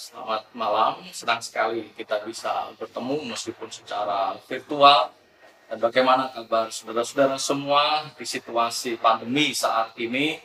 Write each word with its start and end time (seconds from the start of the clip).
selamat 0.00 0.48
malam. 0.56 1.04
Senang 1.12 1.44
sekali 1.44 1.92
kita 1.92 2.24
bisa 2.24 2.72
bertemu 2.80 3.36
meskipun 3.36 3.68
secara 3.68 4.32
virtual. 4.48 5.12
Dan 5.68 5.76
bagaimana 5.76 6.32
kabar 6.32 6.72
saudara-saudara 6.72 7.36
semua 7.36 8.08
di 8.16 8.24
situasi 8.24 8.96
pandemi 8.96 9.52
saat 9.52 9.92
ini 10.00 10.40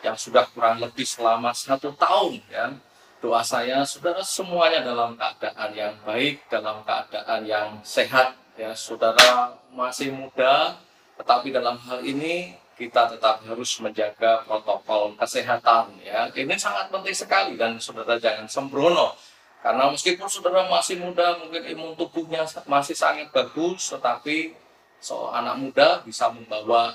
yang 0.00 0.16
sudah 0.16 0.48
kurang 0.50 0.80
lebih 0.80 1.04
selama 1.04 1.52
satu 1.52 1.92
tahun 1.92 2.40
ya. 2.48 2.72
Doa 3.20 3.44
saya 3.44 3.84
saudara 3.84 4.24
semuanya 4.24 4.80
dalam 4.80 5.12
keadaan 5.20 5.70
yang 5.76 5.94
baik, 6.02 6.48
dalam 6.48 6.80
keadaan 6.82 7.44
yang 7.44 7.68
sehat 7.84 8.32
ya. 8.56 8.72
Saudara 8.72 9.54
masih 9.76 10.08
muda, 10.08 10.80
tetapi 11.20 11.52
dalam 11.52 11.76
hal 11.84 12.00
ini 12.00 12.56
kita 12.76 13.08
tetap 13.08 13.40
harus 13.42 13.80
menjaga 13.80 14.44
protokol 14.44 15.16
kesehatan 15.16 15.96
ya. 16.04 16.28
Ini 16.30 16.54
sangat 16.60 16.92
penting 16.92 17.16
sekali 17.16 17.56
dan 17.56 17.80
saudara 17.80 18.20
jangan 18.20 18.44
sembrono. 18.46 19.16
Karena 19.64 19.90
meskipun 19.90 20.28
saudara 20.28 20.68
masih 20.70 21.00
muda, 21.00 21.40
mungkin 21.42 21.64
imun 21.66 21.98
tubuhnya 21.98 22.46
masih 22.70 22.94
sangat 22.94 23.32
bagus, 23.34 23.90
tetapi 23.90 24.54
seorang 25.00 25.42
anak 25.42 25.56
muda 25.58 25.88
bisa 26.06 26.30
membawa 26.30 26.94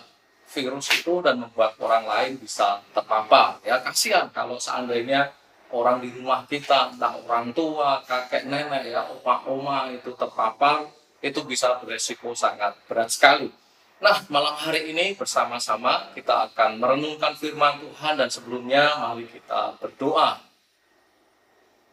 virus 0.51 0.87
itu 0.93 1.19
dan 1.19 1.41
membuat 1.41 1.75
orang 1.81 2.05
lain 2.07 2.31
bisa 2.39 2.79
terpapar. 2.95 3.59
Ya 3.65 3.81
kasihan 3.83 4.29
kalau 4.31 4.55
seandainya 4.55 5.33
orang 5.71 6.03
di 6.03 6.11
rumah 6.15 6.43
kita, 6.47 6.95
entah 6.95 7.15
orang 7.27 7.51
tua, 7.55 8.03
kakek 8.03 8.47
nenek, 8.47 8.91
ya 8.91 9.07
opa 9.07 9.47
oma 9.47 9.87
itu 9.91 10.11
terpapar, 10.15 10.87
itu 11.23 11.39
bisa 11.47 11.79
beresiko 11.79 12.35
sangat 12.35 12.75
berat 12.85 13.09
sekali. 13.11 13.49
Nah, 14.01 14.17
malam 14.33 14.57
hari 14.57 14.89
ini 14.89 15.13
bersama-sama 15.13 16.09
kita 16.17 16.49
akan 16.49 16.81
merenungkan 16.81 17.37
firman 17.37 17.77
Tuhan 17.85 18.17
dan 18.17 18.33
sebelumnya 18.33 18.97
mari 18.97 19.29
kita 19.29 19.77
berdoa. 19.77 20.41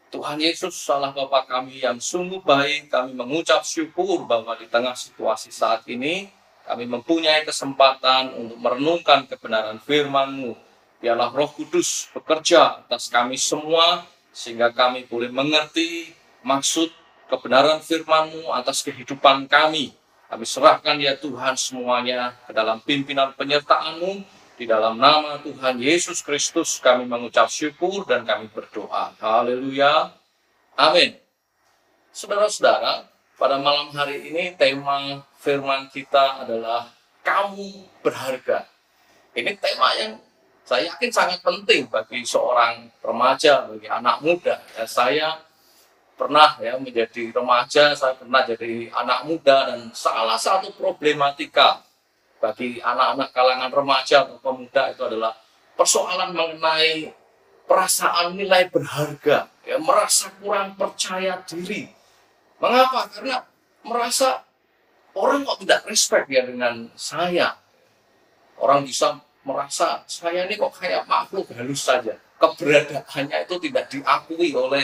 Tuhan 0.09 0.41
Yesus, 0.41 0.73
salah 0.73 1.13
Bapa 1.13 1.45
kami 1.45 1.85
yang 1.85 2.01
sungguh 2.01 2.41
baik, 2.41 2.89
kami 2.89 3.13
mengucap 3.13 3.61
syukur 3.61 4.25
bahwa 4.25 4.57
di 4.57 4.65
tengah 4.73 4.97
situasi 4.97 5.53
saat 5.53 5.85
ini, 5.85 6.33
kami 6.65 6.89
mempunyai 6.89 7.45
kesempatan 7.45 8.33
untuk 8.41 8.57
merenungkan 8.57 9.29
kebenaran 9.29 9.77
firman-Mu. 9.77 10.57
Biarlah 11.05 11.29
roh 11.29 11.53
kudus 11.53 12.09
bekerja 12.17 12.89
atas 12.89 13.13
kami 13.13 13.37
semua, 13.37 14.09
sehingga 14.33 14.73
kami 14.73 15.05
boleh 15.05 15.29
mengerti 15.29 16.09
maksud 16.41 16.89
kebenaran 17.29 17.85
firman-Mu 17.85 18.49
atas 18.57 18.81
kehidupan 18.81 19.45
kami, 19.45 19.93
kami 20.29 20.45
serahkan 20.45 21.01
ya 21.01 21.17
Tuhan 21.17 21.57
semuanya 21.57 22.37
ke 22.45 22.53
dalam 22.53 22.85
pimpinan 22.85 23.33
penyertaan-Mu. 23.33 24.37
Di 24.59 24.67
dalam 24.67 24.99
nama 24.99 25.39
Tuhan 25.41 25.79
Yesus 25.79 26.21
Kristus 26.21 26.83
kami 26.83 27.07
mengucap 27.07 27.47
syukur 27.47 28.05
dan 28.05 28.27
kami 28.27 28.51
berdoa. 28.51 29.15
Haleluya. 29.23 30.13
Amin. 30.77 31.15
Saudara-saudara, 32.11 33.07
pada 33.39 33.57
malam 33.63 33.89
hari 33.95 34.29
ini 34.29 34.53
tema 34.59 35.23
firman 35.39 35.87
kita 35.95 36.43
adalah 36.43 36.91
kamu 37.23 37.87
berharga. 38.03 38.67
Ini 39.33 39.55
tema 39.63 39.95
yang 39.95 40.19
saya 40.67 40.93
yakin 40.93 41.09
sangat 41.15 41.41
penting 41.41 41.89
bagi 41.89 42.21
seorang 42.29 42.93
remaja, 43.01 43.65
bagi 43.65 43.89
anak 43.89 44.21
muda. 44.21 44.61
Ya, 44.77 44.85
saya 44.85 45.39
pernah 46.19 46.59
ya 46.59 46.75
menjadi 46.77 47.31
remaja, 47.31 47.95
saya 47.95 48.19
pernah 48.19 48.43
jadi 48.43 48.91
anak 48.91 49.31
muda 49.31 49.71
dan 49.71 49.95
salah 49.95 50.35
satu 50.35 50.75
problematika 50.75 51.87
bagi 52.43 52.83
anak-anak 52.83 53.31
kalangan 53.31 53.71
remaja 53.71 54.27
atau 54.27 54.43
pemuda 54.43 54.91
itu 54.91 55.03
adalah 55.07 55.33
persoalan 55.79 56.35
mengenai 56.35 57.15
perasaan 57.71 58.35
nilai 58.35 58.67
berharga, 58.67 59.47
ya 59.63 59.79
merasa 59.79 60.35
kurang 60.43 60.75
percaya 60.75 61.39
diri. 61.47 61.87
Mengapa? 62.59 63.07
Karena 63.15 63.47
merasa 63.87 64.43
orang 65.15 65.47
kok 65.47 65.63
tidak 65.63 65.87
respect 65.87 66.27
ya 66.27 66.43
dengan 66.43 66.91
saya. 66.99 67.55
Orang 68.59 68.83
bisa 68.83 69.23
merasa 69.47 70.03
saya 70.11 70.51
ini 70.51 70.59
kok 70.59 70.75
kayak 70.75 71.07
makhluk 71.07 71.47
halus 71.55 71.87
saja. 71.87 72.19
Keberadaannya 72.43 73.47
itu 73.47 73.55
tidak 73.71 73.85
diakui 73.91 74.51
oleh 74.55 74.83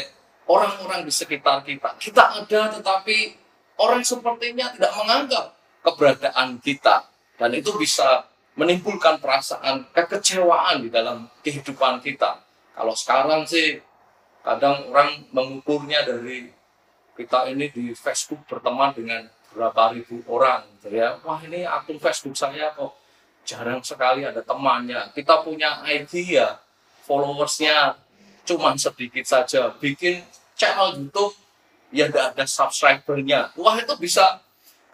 orang-orang 0.48 1.04
di 1.04 1.12
sekitar 1.12 1.64
kita. 1.64 1.96
Kita 1.96 2.44
ada 2.44 2.60
tetapi 2.74 3.16
orang 3.80 4.02
sepertinya 4.04 4.72
tidak 4.72 4.92
menganggap 4.96 5.46
keberadaan 5.84 6.60
kita. 6.60 7.08
Dan 7.34 7.50
itu 7.58 7.74
bisa 7.74 8.24
menimbulkan 8.54 9.18
perasaan 9.18 9.90
kekecewaan 9.90 10.86
di 10.86 10.88
dalam 10.92 11.26
kehidupan 11.42 11.98
kita. 11.98 12.38
Kalau 12.74 12.94
sekarang 12.94 13.42
sih 13.46 13.82
kadang 14.46 14.90
orang 14.94 15.26
mengukurnya 15.34 16.06
dari 16.06 16.50
kita 17.14 17.50
ini 17.50 17.70
di 17.70 17.94
Facebook 17.94 18.46
berteman 18.46 18.94
dengan 18.94 19.26
berapa 19.54 19.94
ribu 19.94 20.22
orang 20.26 20.66
gitu 20.78 20.94
ya. 20.94 21.18
Wah 21.22 21.38
ini 21.46 21.62
akun 21.62 21.98
Facebook 21.98 22.34
saya 22.34 22.74
kok 22.74 22.94
jarang 23.46 23.82
sekali 23.82 24.26
ada 24.26 24.42
temannya. 24.42 25.14
Kita 25.14 25.42
punya 25.42 25.82
ID 25.86 26.38
ya, 26.38 26.58
followersnya 27.06 27.94
cuma 28.44 28.76
sedikit 28.76 29.24
saja 29.24 29.72
bikin 29.80 30.20
channel 30.54 30.94
YouTube 30.96 31.34
yang 31.90 32.12
tidak 32.12 32.36
ada 32.36 32.44
subscribernya. 32.44 33.40
Wah 33.56 33.76
itu 33.80 33.94
bisa 33.98 34.40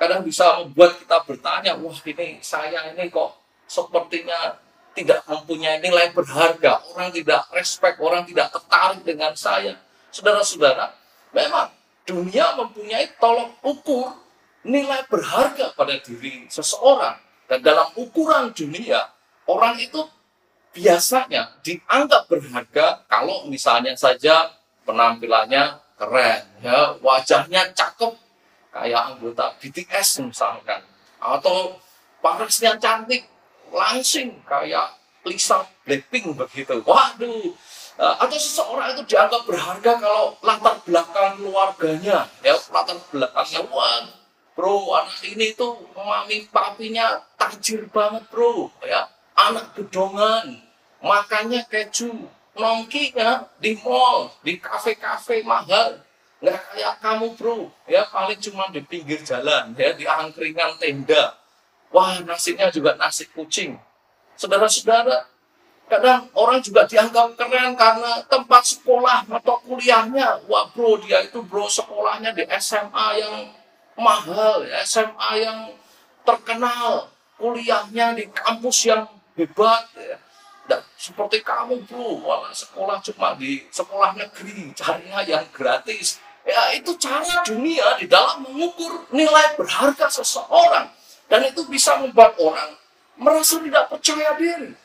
kadang 0.00 0.24
bisa 0.24 0.64
membuat 0.64 0.96
kita 0.96 1.18
bertanya 1.28 1.72
wah 1.76 1.92
ini 1.92 2.40
saya 2.40 2.88
ini 2.94 3.12
kok 3.12 3.36
sepertinya 3.68 4.56
tidak 4.94 5.22
mempunyai 5.26 5.78
nilai 5.78 6.10
berharga. 6.10 6.82
Orang 6.94 7.10
tidak 7.14 7.46
respect 7.54 8.00
orang 8.02 8.26
tidak 8.26 8.50
tertarik 8.50 9.00
dengan 9.06 9.32
saya. 9.38 9.78
Saudara-saudara 10.10 10.94
memang 11.30 11.70
dunia 12.02 12.58
mempunyai 12.58 13.06
tolok 13.20 13.54
ukur 13.62 14.10
nilai 14.66 15.06
berharga 15.06 15.72
pada 15.72 15.96
diri 16.00 16.46
seseorang. 16.50 17.16
Dan 17.50 17.66
dalam 17.66 17.90
ukuran 17.98 18.54
dunia 18.54 19.10
orang 19.50 19.74
itu 19.82 20.06
biasanya 20.70 21.58
dianggap 21.66 22.30
berharga 22.30 23.02
kalau 23.10 23.46
misalnya 23.50 23.94
saja 23.98 24.50
penampilannya 24.86 25.78
keren, 25.98 26.42
ya 26.62 26.96
wajahnya 27.04 27.70
cakep 27.76 28.14
kayak 28.70 29.02
anggota 29.14 29.52
BTS 29.60 30.24
misalkan, 30.24 30.80
atau 31.20 31.76
parasnya 32.22 32.78
cantik, 32.78 33.26
langsing 33.74 34.40
kayak 34.46 34.96
Lisa 35.26 35.66
Blackpink 35.84 36.32
begitu. 36.32 36.80
Waduh, 36.86 37.52
eh, 38.00 38.14
atau 38.16 38.38
seseorang 38.40 38.96
itu 38.96 39.14
dianggap 39.14 39.44
berharga 39.44 39.92
kalau 40.00 40.32
latar 40.40 40.80
belakang 40.86 41.36
keluarganya, 41.36 42.24
ya 42.40 42.54
latar 42.72 42.96
belakangnya 43.12 43.60
wah 43.68 44.20
bro 44.60 44.92
anak 44.92 45.24
ini 45.24 45.56
tuh 45.56 45.72
mami 45.96 46.44
papinya 46.52 47.16
tajir 47.40 47.88
banget 47.88 48.28
bro 48.28 48.68
ya 48.84 49.08
anak 49.48 49.72
gedongan 49.78 50.60
makannya 51.00 51.64
keju, 51.66 52.12
nongkinya 52.56 53.48
di 53.58 53.76
mall, 53.80 54.28
di 54.44 54.60
kafe-kafe 54.60 55.42
mahal. 55.42 56.00
Nggak 56.40 56.56
kayak 56.72 56.94
kamu 57.04 57.26
bro, 57.36 57.68
ya 57.84 58.00
paling 58.08 58.40
cuma 58.40 58.72
di 58.72 58.80
pinggir 58.80 59.20
jalan, 59.20 59.76
ya 59.76 59.92
di 59.92 60.08
angkringan 60.08 60.80
tenda. 60.80 61.36
Wah 61.92 62.16
nasinya 62.24 62.72
juga 62.72 62.96
nasi 62.96 63.28
kucing. 63.28 63.76
Saudara-saudara, 64.40 65.28
kadang 65.84 66.32
orang 66.32 66.64
juga 66.64 66.88
dianggap 66.88 67.36
keren 67.36 67.76
karena 67.76 68.24
tempat 68.24 68.62
sekolah 68.72 69.28
atau 69.28 69.60
kuliahnya. 69.68 70.48
Wah 70.48 70.64
bro, 70.72 70.96
dia 71.04 71.20
itu 71.20 71.44
bro 71.44 71.68
sekolahnya 71.68 72.32
di 72.32 72.48
SMA 72.56 73.20
yang 73.20 73.36
mahal, 74.00 74.64
SMA 74.80 75.30
yang 75.44 75.76
terkenal, 76.24 77.12
kuliahnya 77.36 78.16
di 78.16 78.24
kampus 78.32 78.88
yang 78.88 79.04
hebat. 79.40 79.88
Ya 79.96 80.20
seperti 81.00 81.40
kamu 81.40 81.88
bro, 81.88 82.20
malah 82.20 82.52
sekolah 82.52 83.00
cuma 83.00 83.32
di 83.34 83.64
sekolah 83.72 84.14
negeri, 84.14 84.70
carinya 84.76 85.24
yang 85.24 85.48
gratis. 85.50 86.20
Ya 86.44 86.76
itu 86.76 86.92
cara 87.00 87.40
dunia 87.42 87.96
di 87.96 88.04
dalam 88.04 88.44
mengukur 88.44 89.08
nilai 89.10 89.56
berharga 89.56 90.12
seseorang. 90.12 90.92
Dan 91.30 91.46
itu 91.48 91.64
bisa 91.66 91.96
membuat 91.98 92.36
orang 92.36 92.76
merasa 93.16 93.58
tidak 93.64 93.88
percaya 93.88 94.36
diri. 94.36 94.76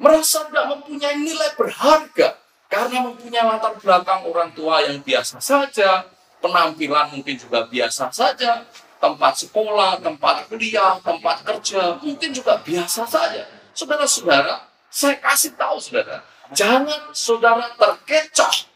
Merasa 0.00 0.48
tidak 0.48 0.66
mempunyai 0.76 1.16
nilai 1.16 1.50
berharga. 1.54 2.40
Karena 2.70 3.02
mempunyai 3.02 3.44
latar 3.46 3.74
belakang 3.76 4.26
orang 4.26 4.50
tua 4.54 4.80
yang 4.86 5.02
biasa 5.02 5.42
saja. 5.42 6.06
Penampilan 6.40 7.12
mungkin 7.12 7.36
juga 7.36 7.66
biasa 7.68 8.08
saja. 8.10 8.64
Tempat 9.00 9.44
sekolah, 9.44 10.00
tempat 10.00 10.48
kuliah, 10.48 10.96
tempat 11.04 11.44
kerja 11.44 12.00
mungkin 12.00 12.30
juga 12.32 12.60
biasa 12.64 13.04
saja. 13.04 13.59
Saudara-saudara, 13.80 14.68
saya 14.92 15.16
kasih 15.24 15.56
tahu 15.56 15.80
saudara, 15.80 16.20
jangan 16.52 17.16
saudara 17.16 17.72
terkecoh 17.80 18.68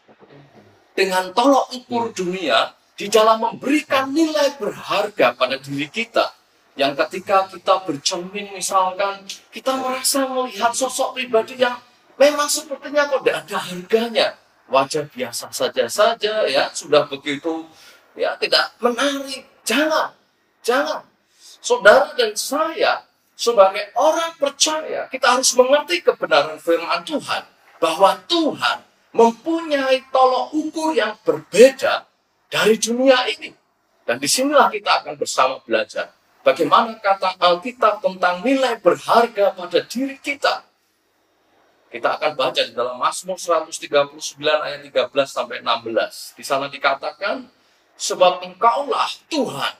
dengan 0.97 1.29
tolok 1.29 1.77
ukur 1.77 2.09
dunia 2.09 2.73
di 2.97 3.05
dalam 3.05 3.37
memberikan 3.37 4.09
nilai 4.09 4.57
berharga 4.57 5.37
pada 5.37 5.61
diri 5.61 5.85
kita. 5.93 6.33
Yang 6.73 7.05
ketika 7.05 7.45
kita 7.53 7.85
bercermin 7.85 8.49
misalkan, 8.49 9.21
kita 9.53 9.77
merasa 9.77 10.25
melihat 10.25 10.73
sosok 10.73 11.21
pribadi 11.21 11.53
yang 11.61 11.77
memang 12.17 12.49
sepertinya 12.49 13.05
kok 13.05 13.21
tidak 13.21 13.45
ada 13.45 13.57
harganya. 13.61 14.27
wajah 14.65 15.05
biasa 15.13 15.53
saja 15.53 15.85
saja 15.85 16.49
ya. 16.49 16.73
Sudah 16.73 17.05
begitu 17.05 17.69
ya 18.17 18.33
tidak 18.41 18.73
menarik. 18.81 19.45
Jangan 19.61 20.17
jangan. 20.65 21.05
Saudara 21.61 22.09
dan 22.17 22.33
saya 22.33 23.05
sebagai 23.35 23.91
orang 23.99 24.33
percaya 24.39 25.11
kita 25.11 25.35
harus 25.35 25.51
mengerti 25.59 25.99
kebenaran 26.01 26.55
firman 26.57 27.03
Tuhan 27.03 27.43
bahwa 27.77 28.15
Tuhan 28.25 28.79
mempunyai 29.11 30.07
tolok 30.11 30.55
ukur 30.55 30.95
yang 30.95 31.19
berbeda 31.21 32.07
dari 32.47 32.79
dunia 32.79 33.27
ini 33.27 33.51
dan 34.07 34.17
di 34.17 34.27
sinilah 34.31 34.71
kita 34.71 35.03
akan 35.03 35.19
bersama 35.19 35.59
belajar 35.67 36.15
bagaimana 36.47 36.95
kata 36.97 37.35
Alkitab 37.35 37.99
tentang 37.99 38.39
nilai 38.41 38.79
berharga 38.79 39.51
pada 39.51 39.79
diri 39.83 40.15
kita 40.19 40.63
kita 41.95 42.19
akan 42.19 42.35
baca 42.35 42.59
di 42.59 42.75
dalam 42.75 42.99
Mazmur 42.99 43.39
139 43.39 43.79
ayat 44.43 44.83
13 44.83 45.15
sampai 45.31 45.63
16. 45.63 46.35
Di 46.35 46.43
sana 46.43 46.67
dikatakan, 46.67 47.47
sebab 47.95 48.43
engkaulah 48.43 49.07
Tuhan 49.31 49.73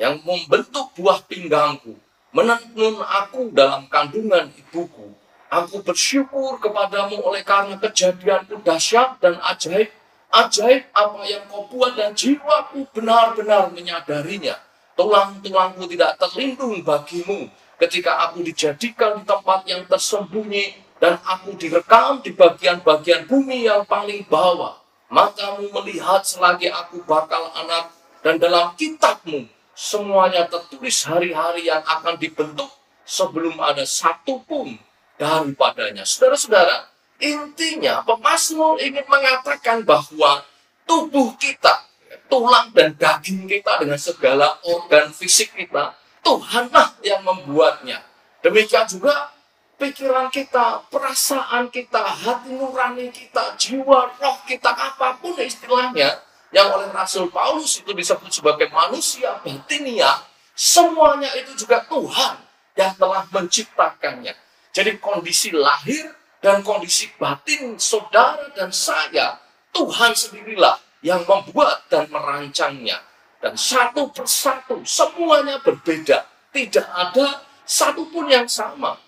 yang 0.00 0.16
membentuk 0.24 0.96
buah 0.96 1.20
pinggangku, 1.28 1.92
menenun 2.32 3.00
aku 3.00 3.48
dalam 3.52 3.88
kandungan 3.88 4.52
ibuku. 4.52 5.12
Aku 5.48 5.80
bersyukur 5.80 6.60
kepadamu 6.60 7.24
oleh 7.24 7.40
karena 7.40 7.80
kejadianku 7.80 8.60
dahsyat 8.60 9.16
dan 9.24 9.40
ajaib. 9.48 9.88
Ajaib 10.28 10.84
apa 10.92 11.24
yang 11.24 11.48
kau 11.48 11.64
buat 11.72 11.96
dan 11.96 12.12
jiwaku 12.12 12.84
benar-benar 12.92 13.72
menyadarinya. 13.72 14.60
Tulang-tulangku 14.92 15.88
tidak 15.88 16.20
terlindung 16.20 16.84
bagimu 16.84 17.48
ketika 17.80 18.28
aku 18.28 18.44
dijadikan 18.44 19.16
di 19.16 19.24
tempat 19.24 19.64
yang 19.64 19.88
tersembunyi 19.88 20.76
dan 21.00 21.16
aku 21.24 21.56
direkam 21.56 22.20
di 22.20 22.36
bagian-bagian 22.36 23.24
bumi 23.24 23.64
yang 23.64 23.88
paling 23.88 24.26
bawah. 24.28 24.76
Matamu 25.08 25.72
melihat 25.80 26.20
selagi 26.20 26.68
aku 26.68 27.00
bakal 27.08 27.48
anak 27.56 27.88
dan 28.20 28.36
dalam 28.36 28.76
kitabmu 28.76 29.48
semuanya 29.78 30.50
tertulis 30.50 31.06
hari-hari 31.06 31.70
yang 31.70 31.86
akan 31.86 32.18
dibentuk 32.18 32.66
sebelum 33.06 33.62
ada 33.62 33.86
satu 33.86 34.42
pun 34.42 34.74
daripadanya. 35.14 36.02
Saudara-saudara, 36.02 36.90
intinya 37.22 38.02
pemazmur 38.02 38.82
ingin 38.82 39.06
mengatakan 39.06 39.86
bahwa 39.86 40.42
tubuh 40.82 41.38
kita, 41.38 41.86
tulang 42.26 42.74
dan 42.74 42.98
daging 42.98 43.46
kita 43.46 43.78
dengan 43.78 44.02
segala 44.02 44.58
organ 44.66 45.14
fisik 45.14 45.54
kita, 45.54 45.94
Tuhanlah 46.26 46.98
yang 47.06 47.22
membuatnya. 47.22 48.02
Demikian 48.42 48.84
juga 48.90 49.30
pikiran 49.78 50.26
kita, 50.34 50.90
perasaan 50.90 51.70
kita, 51.70 52.02
hati 52.02 52.50
nurani 52.50 53.14
kita, 53.14 53.54
jiwa, 53.54 54.10
roh 54.18 54.38
kita, 54.42 54.74
apa 54.74 55.22
pun 55.22 55.38
istilahnya, 55.38 56.18
yang 56.54 56.72
oleh 56.72 56.88
Rasul 56.90 57.28
Paulus 57.28 57.80
itu 57.84 57.92
disebut 57.92 58.32
sebagai 58.32 58.72
manusia 58.72 59.36
batinia, 59.44 60.24
semuanya 60.56 61.28
itu 61.36 61.52
juga 61.64 61.84
Tuhan 61.84 62.40
yang 62.78 62.92
telah 62.96 63.28
menciptakannya. 63.28 64.32
Jadi 64.72 64.90
kondisi 65.02 65.52
lahir 65.52 66.08
dan 66.38 66.62
kondisi 66.62 67.10
batin 67.18 67.76
saudara 67.76 68.48
dan 68.54 68.70
saya, 68.70 69.36
Tuhan 69.74 70.14
sendirilah 70.14 70.78
yang 71.04 71.26
membuat 71.26 71.86
dan 71.90 72.08
merancangnya. 72.08 73.02
Dan 73.38 73.54
satu 73.54 74.10
persatu 74.10 74.82
semuanya 74.82 75.62
berbeda. 75.62 76.26
Tidak 76.50 76.86
ada 76.90 77.44
satupun 77.62 78.26
yang 78.26 78.50
sama. 78.50 78.98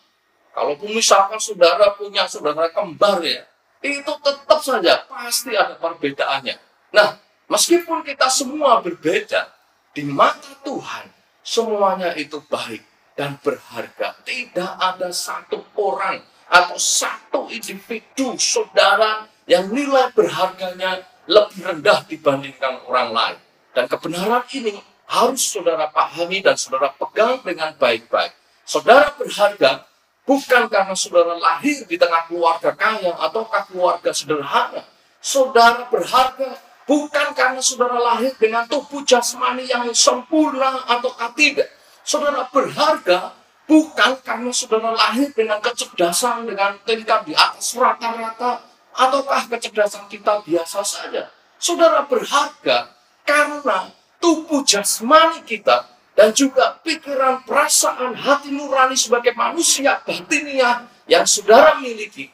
Kalaupun 0.55 0.95
misalkan 0.95 1.41
saudara 1.41 1.95
punya 1.99 2.29
saudara 2.31 2.71
kembar 2.71 3.19
ya, 3.23 3.43
itu 3.81 4.13
tetap 4.23 4.61
saja 4.61 5.03
pasti 5.09 5.57
ada 5.57 5.75
perbedaannya. 5.79 6.55
Nah, 6.95 7.17
meskipun 7.51 8.07
kita 8.07 8.31
semua 8.31 8.79
berbeda, 8.81 9.51
di 9.91 10.07
mata 10.07 10.55
Tuhan 10.63 11.11
semuanya 11.43 12.15
itu 12.15 12.39
baik 12.47 12.81
dan 13.19 13.37
berharga. 13.43 14.17
Tidak 14.23 14.73
ada 14.79 15.11
satu 15.11 15.61
orang 15.77 16.23
atau 16.47 16.79
satu 16.79 17.51
individu 17.51 18.39
saudara 18.39 19.27
yang 19.51 19.69
nilai 19.69 20.15
berharganya 20.15 21.03
lebih 21.27 21.61
rendah 21.67 22.07
dibandingkan 22.07 22.87
orang 22.87 23.11
lain. 23.11 23.39
Dan 23.75 23.91
kebenaran 23.91 24.47
ini 24.55 24.79
harus 25.11 25.43
saudara 25.43 25.91
pahami 25.91 26.39
dan 26.41 26.55
saudara 26.55 26.95
pegang 26.95 27.43
dengan 27.43 27.75
baik-baik. 27.75 28.33
Saudara 28.63 29.11
berharga 29.19 29.91
Bukan 30.31 30.71
karena 30.71 30.95
saudara 30.95 31.35
lahir 31.35 31.83
di 31.91 31.99
tengah 31.99 32.31
keluarga 32.31 32.71
kaya 32.71 33.19
ataukah 33.19 33.67
keluarga 33.67 34.15
sederhana. 34.15 34.87
Saudara 35.19 35.91
berharga 35.91 36.55
bukan 36.91 37.31
karena 37.39 37.63
saudara 37.63 38.03
lahir 38.03 38.35
dengan 38.35 38.67
tubuh 38.67 39.07
jasmani 39.07 39.63
yang 39.71 39.87
sempurna 39.95 40.83
ataukah 40.91 41.31
tidak. 41.39 41.71
Saudara 42.03 42.51
berharga 42.51 43.31
bukan 43.71 44.19
karena 44.27 44.51
saudara 44.51 44.91
lahir 44.91 45.31
dengan 45.31 45.63
kecerdasan 45.63 46.51
dengan 46.51 46.75
tingkat 46.83 47.23
di 47.31 47.39
atas 47.39 47.79
rata-rata 47.79 48.67
ataukah 48.91 49.47
kecerdasan 49.47 50.11
kita 50.11 50.43
biasa 50.43 50.83
saja. 50.83 51.31
Saudara 51.63 52.03
berharga 52.11 52.91
karena 53.23 53.95
tubuh 54.19 54.67
jasmani 54.67 55.47
kita 55.47 55.87
dan 56.19 56.35
juga 56.35 56.83
pikiran, 56.83 57.47
perasaan, 57.47 58.19
hati 58.19 58.51
nurani 58.51 58.99
sebagai 58.99 59.31
manusia 59.39 60.03
batiniah 60.03 60.91
yang 61.07 61.23
saudara 61.23 61.79
miliki, 61.79 62.27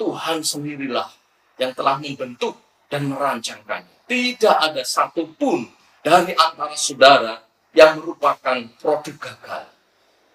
Tuhan 0.00 0.40
sendirilah 0.40 1.12
yang 1.60 1.76
telah 1.76 2.00
membentuk 2.00 2.56
dan 2.88 3.12
merancangkannya. 3.12 4.08
Tidak 4.08 4.56
ada 4.56 4.82
satupun 4.82 5.68
dari 6.00 6.32
antara 6.32 6.72
saudara 6.72 7.36
yang 7.76 8.00
merupakan 8.00 8.56
produk 8.80 9.16
gagal. 9.20 9.64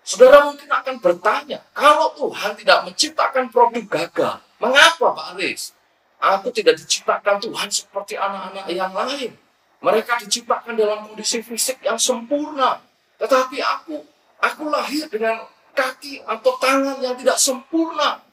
Saudara 0.06 0.46
mungkin 0.46 0.70
akan 0.70 0.96
bertanya, 1.02 1.66
kalau 1.74 2.14
Tuhan 2.14 2.54
tidak 2.60 2.86
menciptakan 2.86 3.50
produk 3.50 3.86
gagal, 3.90 4.38
mengapa 4.62 5.16
Pak 5.16 5.28
Aris? 5.36 5.74
Aku 6.24 6.54
tidak 6.56 6.80
diciptakan 6.80 7.42
Tuhan 7.42 7.68
seperti 7.68 8.16
anak-anak 8.16 8.68
yang 8.72 8.94
lain. 8.96 9.36
Mereka 9.84 10.24
diciptakan 10.24 10.80
dalam 10.80 11.04
kondisi 11.04 11.44
fisik 11.44 11.84
yang 11.84 12.00
sempurna, 12.00 12.80
tetapi 13.20 13.60
aku, 13.60 14.00
aku 14.40 14.64
lahir 14.72 15.12
dengan 15.12 15.44
kaki 15.76 16.24
atau 16.24 16.52
tangan 16.62 17.04
yang 17.04 17.16
tidak 17.20 17.36
sempurna. 17.36 18.24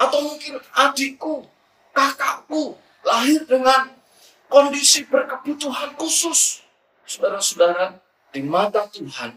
Atau 0.00 0.24
mungkin 0.24 0.56
adikku, 0.72 1.44
kakakku 1.92 2.80
lahir 3.04 3.44
dengan 3.48 3.90
kondisi 4.50 5.06
berkebutuhan 5.06 5.94
khusus. 5.96 6.64
Saudara-saudara, 7.06 7.98
di 8.30 8.42
mata 8.44 8.86
Tuhan, 8.90 9.34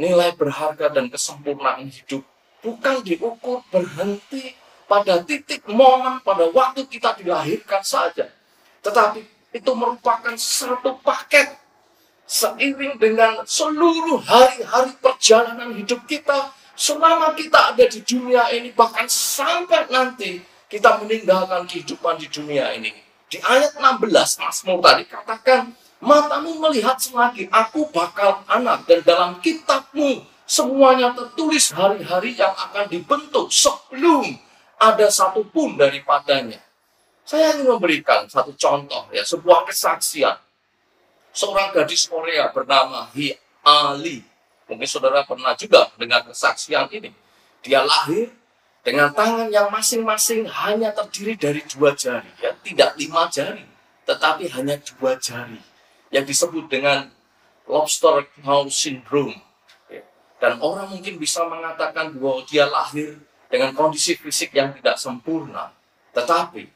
nilai 0.00 0.32
berharga 0.34 0.90
dan 0.90 1.12
kesempurnaan 1.12 1.86
hidup 1.88 2.24
bukan 2.64 3.04
diukur 3.04 3.60
berhenti 3.68 4.56
pada 4.88 5.20
titik 5.20 5.68
momen 5.68 6.24
pada 6.24 6.48
waktu 6.48 6.88
kita 6.88 7.20
dilahirkan 7.20 7.84
saja. 7.84 8.32
Tetapi 8.80 9.20
itu 9.52 9.70
merupakan 9.76 10.32
satu 10.34 10.96
paket 11.04 11.52
seiring 12.24 12.96
dengan 12.96 13.44
seluruh 13.44 14.18
hari-hari 14.24 14.96
perjalanan 14.98 15.76
hidup 15.76 16.08
kita 16.08 16.52
selama 16.72 17.36
kita 17.36 17.76
ada 17.76 17.84
di 17.84 18.00
dunia 18.00 18.48
ini 18.50 18.72
bahkan 18.72 19.06
sampai 19.06 19.86
nanti 19.92 20.40
kita 20.68 21.00
meninggalkan 21.02 21.68
kehidupan 21.68 22.18
di 22.18 22.26
dunia 22.28 22.72
ini. 22.74 22.92
Di 23.28 23.40
ayat 23.40 23.76
16 23.80 24.42
Mazmur 24.42 24.78
tadi 24.84 25.04
katakan, 25.08 25.72
matamu 25.98 26.60
melihat 26.60 27.00
selagi 27.00 27.48
aku 27.48 27.88
bakal 27.90 28.44
anak 28.46 28.84
dan 28.86 29.00
dalam 29.02 29.30
kitabmu 29.40 30.22
semuanya 30.44 31.16
tertulis 31.16 31.72
hari-hari 31.72 32.36
yang 32.36 32.52
akan 32.52 32.86
dibentuk 32.86 33.48
sebelum 33.48 34.28
ada 34.76 35.08
satupun 35.08 35.80
daripadanya. 35.80 36.60
Saya 37.24 37.56
ingin 37.56 37.72
memberikan 37.72 38.28
satu 38.28 38.52
contoh 38.52 39.08
ya, 39.08 39.24
sebuah 39.24 39.64
kesaksian 39.64 40.36
seorang 41.32 41.72
gadis 41.72 42.04
Korea 42.06 42.52
bernama 42.52 43.08
Hi 43.16 43.34
Ali. 43.64 44.20
Mungkin 44.68 44.88
saudara 44.88 45.24
pernah 45.24 45.56
juga 45.56 45.88
dengar 45.96 46.24
kesaksian 46.28 46.88
ini. 46.92 47.10
Dia 47.64 47.80
lahir 47.80 48.28
dengan 48.84 49.08
tangan 49.16 49.48
yang 49.48 49.72
masing-masing 49.72 50.44
hanya 50.44 50.92
terdiri 50.92 51.40
dari 51.40 51.64
dua 51.72 51.96
jari, 51.96 52.28
ya, 52.36 52.52
tidak 52.60 52.92
lima 53.00 53.32
jari, 53.32 53.64
tetapi 54.04 54.44
hanya 54.52 54.76
dua 54.76 55.16
jari, 55.16 55.56
yang 56.12 56.28
disebut 56.28 56.68
dengan 56.68 57.08
lobster 57.64 58.28
claw 58.36 58.68
syndrome. 58.68 59.40
Ya. 59.88 60.04
Dan 60.36 60.60
orang 60.60 60.92
mungkin 60.92 61.16
bisa 61.16 61.48
mengatakan 61.48 62.12
bahwa 62.20 62.44
dia 62.44 62.68
lahir 62.68 63.16
dengan 63.48 63.72
kondisi 63.72 64.20
fisik 64.20 64.52
yang 64.52 64.76
tidak 64.76 65.00
sempurna, 65.00 65.72
tetapi 66.12 66.68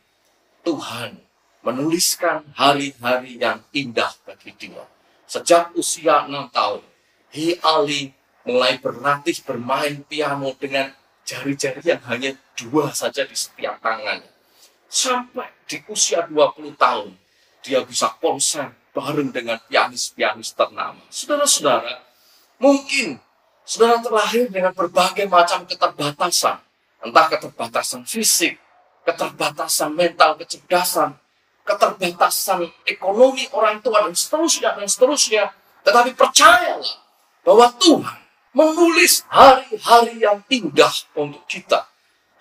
Tuhan 0.65 1.21
menuliskan 1.61 2.49
hari-hari 2.57 3.37
yang 3.37 3.61
indah 3.77 4.17
bagi 4.25 4.57
dia. 4.57 4.81
Sejak 5.29 5.77
usia 5.77 6.25
enam 6.25 6.49
tahun, 6.49 6.81
Hi 7.37 7.61
Ali 7.61 8.17
mulai 8.49 8.81
berlatih 8.81 9.45
bermain 9.45 10.01
piano 10.09 10.57
dengan 10.57 10.89
jari-jari 11.29 11.85
yang 11.85 12.01
hanya 12.09 12.33
dua 12.57 12.89
saja 12.97 13.29
di 13.29 13.37
setiap 13.37 13.77
tangannya. 13.85 14.33
Sampai 14.89 15.53
di 15.69 15.85
usia 15.93 16.25
20 16.25 16.73
tahun, 16.81 17.13
dia 17.61 17.85
bisa 17.85 18.09
konser 18.17 18.73
bareng 18.97 19.29
dengan 19.29 19.61
pianis-pianis 19.69 20.57
ternama. 20.57 21.05
Saudara-saudara, 21.13 22.01
mungkin 22.57 23.21
saudara 23.69 24.01
terlahir 24.01 24.49
dengan 24.49 24.73
berbagai 24.73 25.29
macam 25.29 25.69
keterbatasan. 25.69 26.65
Entah 27.05 27.31
keterbatasan 27.31 28.09
fisik, 28.09 28.57
keterbatasan 29.05 29.93
mental, 29.93 30.35
kecerdasan, 30.41 31.15
keterbatasan 31.63 32.65
ekonomi 32.89 33.45
orang 33.53 33.85
tua, 33.85 34.09
dan 34.09 34.17
seterusnya, 34.17 34.73
dan 34.75 34.89
seterusnya. 34.89 35.53
Tetapi 35.85 36.17
percayalah 36.17 36.97
bahwa 37.45 37.69
Tuhan 37.77 38.28
menulis 38.59 39.23
hari-hari 39.31 40.19
yang 40.19 40.43
indah 40.51 40.91
untuk 41.15 41.47
kita. 41.47 41.87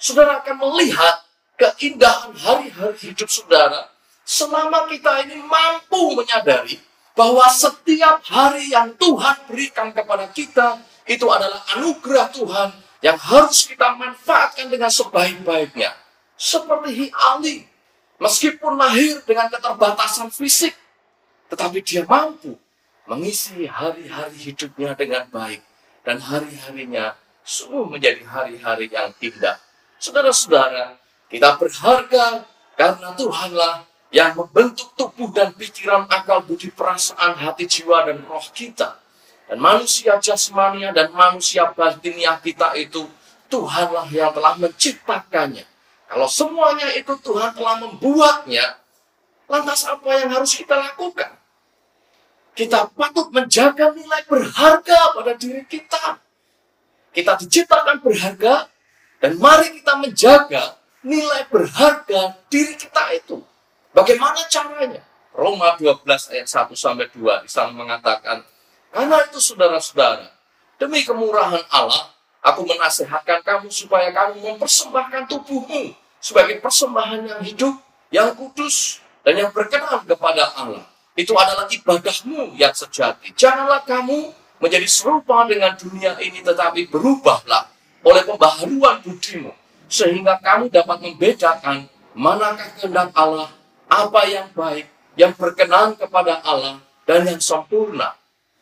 Saudara 0.02 0.42
akan 0.42 0.58
melihat 0.66 1.22
keindahan 1.62 2.34
hari-hari 2.34 3.14
hidup 3.14 3.30
saudara 3.30 3.94
selama 4.26 4.90
kita 4.90 5.30
ini 5.30 5.38
mampu 5.46 6.18
menyadari 6.18 6.82
bahwa 7.14 7.46
setiap 7.54 8.26
hari 8.26 8.74
yang 8.74 8.98
Tuhan 8.98 9.46
berikan 9.46 9.94
kepada 9.94 10.26
kita 10.34 10.82
itu 11.06 11.26
adalah 11.30 11.62
anugerah 11.78 12.34
Tuhan 12.34 12.70
yang 13.06 13.18
harus 13.18 13.70
kita 13.70 13.94
manfaatkan 13.94 14.74
dengan 14.74 14.90
sebaik-baiknya. 14.90 15.94
Seperti 16.38 17.10
Ali, 17.34 17.66
meskipun 18.22 18.78
lahir 18.78 19.22
dengan 19.26 19.50
keterbatasan 19.50 20.30
fisik, 20.30 20.74
tetapi 21.50 21.82
dia 21.82 22.06
mampu 22.06 22.54
mengisi 23.10 23.66
hari-hari 23.66 24.38
hidupnya 24.38 24.94
dengan 24.94 25.26
baik 25.34 25.67
dan 26.08 26.24
hari-harinya 26.24 27.20
sungguh 27.44 27.92
menjadi 27.92 28.24
hari-hari 28.24 28.88
yang 28.88 29.12
indah. 29.20 29.60
Saudara-saudara, 30.00 30.96
kita 31.28 31.60
berharga 31.60 32.48
karena 32.80 33.12
Tuhanlah 33.20 33.84
yang 34.16 34.40
membentuk 34.40 34.96
tubuh 34.96 35.28
dan 35.36 35.52
pikiran, 35.52 36.08
akal, 36.08 36.48
budi, 36.48 36.72
perasaan, 36.72 37.36
hati, 37.36 37.68
jiwa, 37.68 38.08
dan 38.08 38.24
roh 38.24 38.48
kita. 38.56 39.04
Dan 39.52 39.60
manusia 39.60 40.16
jasmania 40.20 40.96
dan 40.96 41.12
manusia 41.12 41.68
batiniah 41.76 42.40
kita 42.40 42.72
itu 42.80 43.04
Tuhanlah 43.52 44.08
yang 44.12 44.32
telah 44.32 44.56
menciptakannya. 44.60 45.68
Kalau 46.08 46.28
semuanya 46.32 46.88
itu 46.96 47.16
Tuhan 47.20 47.52
telah 47.52 47.84
membuatnya, 47.84 48.80
lantas 49.48 49.84
apa 49.88 50.08
yang 50.24 50.32
harus 50.32 50.56
kita 50.56 50.76
lakukan? 50.76 51.36
Kita 52.58 52.90
patut 52.90 53.30
menjaga 53.30 53.94
nilai 53.94 54.26
berharga 54.26 55.14
pada 55.14 55.38
diri 55.38 55.62
kita. 55.70 56.18
Kita 57.14 57.38
diciptakan 57.38 58.02
berharga, 58.02 58.66
dan 59.22 59.38
mari 59.38 59.78
kita 59.78 59.94
menjaga 60.02 60.74
nilai 61.06 61.46
berharga 61.54 62.34
diri 62.50 62.74
kita 62.74 63.14
itu. 63.14 63.46
Bagaimana 63.94 64.42
caranya? 64.50 65.06
Roma 65.38 65.78
12 65.78 66.02
ayat 66.34 66.50
1 66.50 66.74
sampai 66.74 67.06
2 67.14 67.46
di 67.46 67.50
sana 67.54 67.70
mengatakan, 67.70 68.42
karena 68.90 69.22
itu 69.30 69.38
saudara-saudara, 69.38 70.26
demi 70.82 71.06
kemurahan 71.06 71.62
Allah, 71.70 72.10
aku 72.42 72.66
menasehatkan 72.66 73.46
kamu 73.46 73.70
supaya 73.70 74.10
kamu 74.10 74.42
mempersembahkan 74.42 75.30
tubuhmu 75.30 75.94
sebagai 76.18 76.58
persembahan 76.58 77.22
yang 77.22 77.42
hidup, 77.46 77.78
yang 78.10 78.34
kudus, 78.34 78.98
dan 79.22 79.46
yang 79.46 79.54
berkenan 79.54 80.02
kepada 80.10 80.50
Allah 80.58 80.97
itu 81.18 81.34
adalah 81.34 81.66
ibadahmu 81.66 82.54
yang 82.54 82.72
sejati. 82.78 83.34
Janganlah 83.34 83.82
kamu 83.90 84.30
menjadi 84.62 84.86
serupa 84.86 85.50
dengan 85.50 85.74
dunia 85.74 86.14
ini, 86.22 86.46
tetapi 86.46 86.86
berubahlah 86.94 87.74
oleh 88.06 88.22
pembaharuan 88.22 89.02
budimu, 89.02 89.50
sehingga 89.90 90.38
kamu 90.38 90.70
dapat 90.70 91.02
membedakan 91.02 91.90
manakah 92.14 92.70
kehendak 92.78 93.10
Allah, 93.18 93.50
apa 93.90 94.22
yang 94.30 94.48
baik, 94.54 94.86
yang 95.18 95.34
berkenan 95.34 95.98
kepada 95.98 96.38
Allah, 96.46 96.78
dan 97.10 97.26
yang 97.26 97.42
sempurna. 97.42 98.14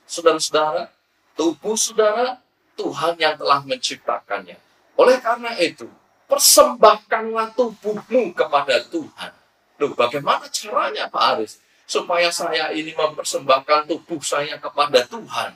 Saudara-saudara, 0.07 0.87
tubuh 1.35 1.75
saudara, 1.75 2.39
Tuhan 2.79 3.19
yang 3.19 3.35
telah 3.35 3.59
menciptakannya. 3.67 4.55
Oleh 4.95 5.19
karena 5.19 5.51
itu, 5.59 5.91
persembahkanlah 6.31 7.51
tubuhmu 7.55 8.31
kepada 8.31 8.79
Tuhan. 8.87 9.31
Loh, 9.75 9.91
bagaimana 9.91 10.47
caranya 10.47 11.11
Pak 11.11 11.23
Aris? 11.35 11.59
Supaya 11.85 12.33
saya 12.33 12.73
ini 12.73 12.91
mempersembahkan 12.97 13.85
tubuh 13.89 14.21
saya 14.21 14.57
kepada 14.57 15.05
Tuhan. 15.05 15.53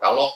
Kalau 0.00 0.32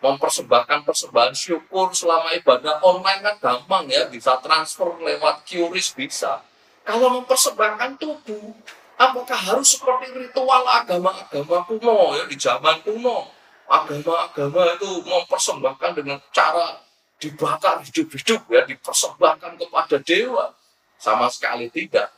mempersembahkan 0.00 0.86
persembahan 0.86 1.34
syukur 1.36 1.92
selama 1.92 2.32
ibadah 2.38 2.80
online 2.80 3.20
kan 3.20 3.36
gampang 3.36 3.84
ya, 3.90 4.08
bisa 4.08 4.38
transfer 4.40 4.88
lewat 4.96 5.44
QRIS 5.44 5.92
bisa. 5.92 6.40
Kalau 6.86 7.20
mempersembahkan 7.20 8.00
tubuh, 8.00 8.54
apakah 8.96 9.36
harus 9.36 9.76
seperti 9.76 10.08
ritual 10.16 10.64
agama-agama 10.64 11.68
kuno 11.68 12.16
ya 12.16 12.24
di 12.24 12.36
zaman 12.40 12.80
kuno? 12.80 13.28
Agama-agama 13.70 14.74
itu 14.74 14.90
mempersembahkan 15.04 15.90
dengan 16.02 16.18
cara 16.34 16.80
dibakar 17.20 17.84
hidup-hidup 17.84 18.48
ya, 18.48 18.64
dipersembahkan 18.64 19.60
kepada 19.60 19.96
dewa. 20.00 20.56
Sama 20.96 21.28
sekali 21.28 21.68
tidak 21.68 22.08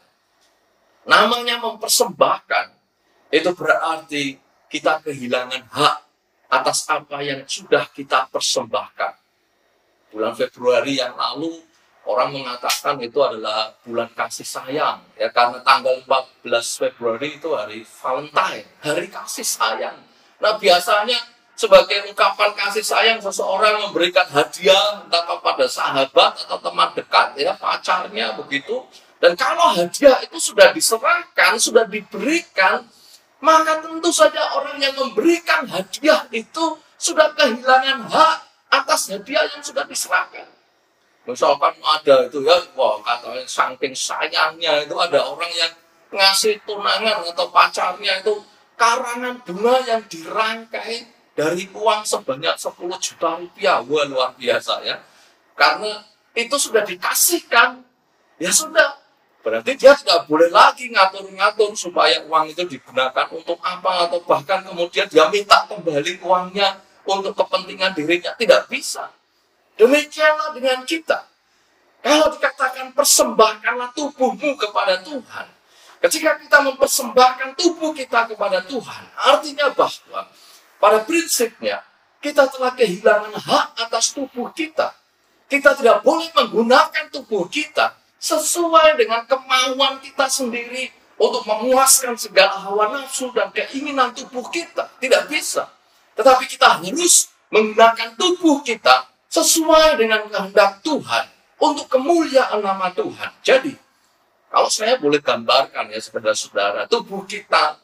Namanya 1.02 1.58
mempersembahkan, 1.58 2.66
itu 3.34 3.50
berarti 3.56 4.38
kita 4.70 5.02
kehilangan 5.02 5.66
hak 5.72 5.98
atas 6.52 6.84
apa 6.86 7.24
yang 7.24 7.42
sudah 7.48 7.88
kita 7.90 8.28
persembahkan. 8.28 9.16
Bulan 10.12 10.36
Februari 10.36 11.00
yang 11.00 11.16
lalu, 11.16 11.64
orang 12.04 12.36
mengatakan 12.36 13.00
itu 13.00 13.18
adalah 13.24 13.72
bulan 13.82 14.12
kasih 14.12 14.44
sayang. 14.44 15.00
ya 15.16 15.32
Karena 15.32 15.64
tanggal 15.64 16.04
14 16.04 16.44
Februari 16.76 17.40
itu 17.40 17.48
hari 17.56 17.82
Valentine, 17.82 18.68
hari 18.84 19.08
kasih 19.08 19.48
sayang. 19.48 19.96
Nah 20.42 20.60
biasanya 20.60 21.16
sebagai 21.56 22.10
ungkapan 22.10 22.50
kasih 22.58 22.84
sayang 22.84 23.18
seseorang 23.22 23.86
memberikan 23.88 24.26
hadiah 24.28 25.06
entah 25.06 25.24
kepada 25.24 25.64
sahabat 25.68 26.32
atau 26.48 26.58
teman 26.58 26.90
dekat 26.92 27.38
ya 27.38 27.54
pacarnya 27.54 28.34
begitu 28.34 28.82
dan 29.22 29.38
kalau 29.38 29.70
hadiah 29.78 30.18
itu 30.26 30.34
sudah 30.42 30.74
diserahkan, 30.74 31.54
sudah 31.54 31.86
diberikan, 31.86 32.82
maka 33.38 33.78
tentu 33.78 34.10
saja 34.10 34.58
orang 34.58 34.82
yang 34.82 34.98
memberikan 34.98 35.62
hadiah 35.70 36.26
itu 36.34 36.74
sudah 36.98 37.30
kehilangan 37.38 38.10
hak 38.10 38.36
atas 38.74 39.14
hadiah 39.14 39.46
yang 39.46 39.62
sudah 39.62 39.86
diserahkan. 39.86 40.50
Misalkan 41.22 41.70
ada 41.86 42.26
itu 42.26 42.42
ya, 42.42 42.58
wah 42.74 42.98
katanya 42.98 43.46
saking 43.46 43.94
sayangnya 43.94 44.82
itu 44.82 44.98
ada 44.98 45.22
orang 45.22 45.54
yang 45.54 45.70
ngasih 46.10 46.58
tunangan 46.66 47.22
atau 47.22 47.46
pacarnya 47.46 48.26
itu 48.26 48.42
karangan 48.74 49.38
bunga 49.46 49.86
yang 49.86 50.02
dirangkai 50.10 51.06
dari 51.38 51.70
uang 51.70 52.02
sebanyak 52.02 52.58
10 52.58 52.74
juta 52.98 53.38
rupiah. 53.38 53.78
Wah 53.86 54.02
luar 54.02 54.34
biasa 54.34 54.82
ya. 54.82 54.98
Karena 55.54 56.02
itu 56.34 56.58
sudah 56.58 56.82
dikasihkan, 56.82 57.86
ya 58.42 58.50
sudah 58.50 59.01
Berarti 59.42 59.74
dia 59.74 59.90
tidak 59.98 60.30
boleh 60.30 60.46
lagi 60.54 60.86
ngatur-ngatur 60.86 61.74
supaya 61.74 62.22
uang 62.30 62.54
itu 62.54 62.62
digunakan 62.62 63.26
untuk 63.34 63.58
apa 63.58 64.06
atau 64.06 64.22
bahkan 64.22 64.62
kemudian 64.62 65.10
dia 65.10 65.26
minta 65.34 65.66
kembali 65.66 66.22
uangnya 66.22 66.78
untuk 67.02 67.34
kepentingan 67.34 67.90
dirinya. 67.90 68.38
Tidak 68.38 68.70
bisa. 68.70 69.10
Demikianlah 69.74 70.54
dengan 70.54 70.86
kita. 70.86 71.26
Kalau 72.06 72.30
dikatakan 72.30 72.94
persembahkanlah 72.94 73.90
tubuhmu 73.98 74.54
kepada 74.54 75.02
Tuhan. 75.02 75.46
Ketika 76.02 76.38
kita 76.38 76.58
mempersembahkan 76.66 77.54
tubuh 77.54 77.94
kita 77.94 78.26
kepada 78.30 78.62
Tuhan, 78.66 79.02
artinya 79.22 79.70
bahwa 79.70 80.26
pada 80.82 80.98
prinsipnya 81.06 81.82
kita 82.22 82.46
telah 82.46 82.74
kehilangan 82.74 83.34
hak 83.38 83.66
atas 83.86 84.14
tubuh 84.14 84.50
kita. 84.54 84.94
Kita 85.46 85.74
tidak 85.78 86.02
boleh 86.02 86.30
menggunakan 86.34 87.10
tubuh 87.10 87.46
kita 87.46 88.01
sesuai 88.22 89.02
dengan 89.02 89.26
kemauan 89.26 89.98
kita 89.98 90.30
sendiri 90.30 90.94
untuk 91.18 91.42
memuaskan 91.42 92.14
segala 92.14 92.54
hawa 92.62 92.94
nafsu 92.94 93.34
dan 93.34 93.50
keinginan 93.50 94.14
tubuh 94.14 94.46
kita. 94.46 94.86
Tidak 95.02 95.26
bisa. 95.26 95.66
Tetapi 96.14 96.46
kita 96.46 96.78
harus 96.78 97.34
menggunakan 97.50 98.14
tubuh 98.14 98.62
kita 98.62 99.10
sesuai 99.26 99.98
dengan 99.98 100.30
kehendak 100.30 100.78
Tuhan 100.86 101.24
untuk 101.58 101.90
kemuliaan 101.90 102.62
nama 102.62 102.94
Tuhan. 102.94 103.30
Jadi, 103.42 103.74
kalau 104.46 104.70
saya 104.70 105.02
boleh 105.02 105.18
gambarkan 105.18 105.90
ya 105.90 105.98
saudara-saudara, 105.98 106.86
tubuh 106.86 107.26
kita 107.26 107.82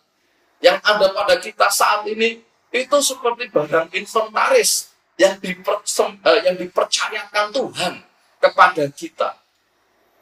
yang 0.63 0.79
ada 0.87 1.11
pada 1.11 1.35
kita 1.43 1.67
saat 1.67 2.07
ini 2.07 2.39
itu 2.71 2.97
seperti 3.01 3.51
barang 3.51 3.91
inventaris 3.91 4.93
yang, 5.19 5.41
eh, 5.41 6.39
yang 6.47 6.57
dipercayakan 6.61 7.47
Tuhan 7.51 7.93
kepada 8.39 8.85
kita 8.93 9.48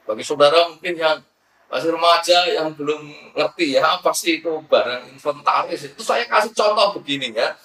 bagi 0.06 0.24
saudara 0.24 0.70
mungkin 0.70 0.94
yang 0.94 1.18
masih 1.66 1.90
remaja 1.90 2.38
yang 2.46 2.70
belum 2.78 3.34
ngerti 3.34 3.74
ya 3.74 3.98
apa 3.98 4.14
sih 4.14 4.38
itu 4.38 4.48
barang 4.70 5.10
inventaris 5.10 5.90
itu 5.90 5.98
saya 6.00 6.22
kasih 6.30 6.54
contoh 6.54 7.02
begini 7.02 7.34
ya 7.34 7.58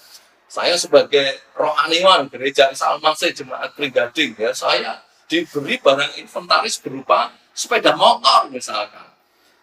saya 0.50 0.74
sebagai 0.74 1.38
rohaniwan 1.54 2.26
gereja 2.26 2.74
Salman 2.74 3.14
saya 3.14 3.30
jemaat 3.30 3.72
Pringgading 3.78 4.34
ya 4.34 4.50
saya 4.50 5.00
diberi 5.32 5.80
barang 5.80 6.20
inventaris 6.20 6.76
berupa 6.76 7.32
sepeda 7.56 7.96
motor 7.96 8.52
misalkan. 8.52 9.08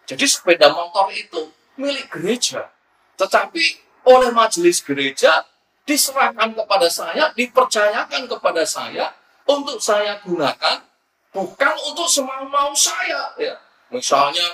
Jadi 0.02 0.26
sepeda 0.26 0.74
motor 0.74 1.06
itu 1.14 1.46
milik 1.78 2.10
gereja. 2.10 2.66
Tetapi 3.14 3.62
oleh 4.10 4.34
majelis 4.34 4.82
gereja 4.82 5.46
diserahkan 5.86 6.50
kepada 6.58 6.90
saya, 6.90 7.30
dipercayakan 7.38 8.26
kepada 8.26 8.66
saya 8.66 9.14
untuk 9.46 9.78
saya 9.78 10.18
gunakan 10.26 10.89
bukan 11.34 11.74
untuk 11.86 12.08
semau-mau 12.10 12.74
saya. 12.74 13.34
Ya. 13.38 13.54
Misalnya 13.90 14.44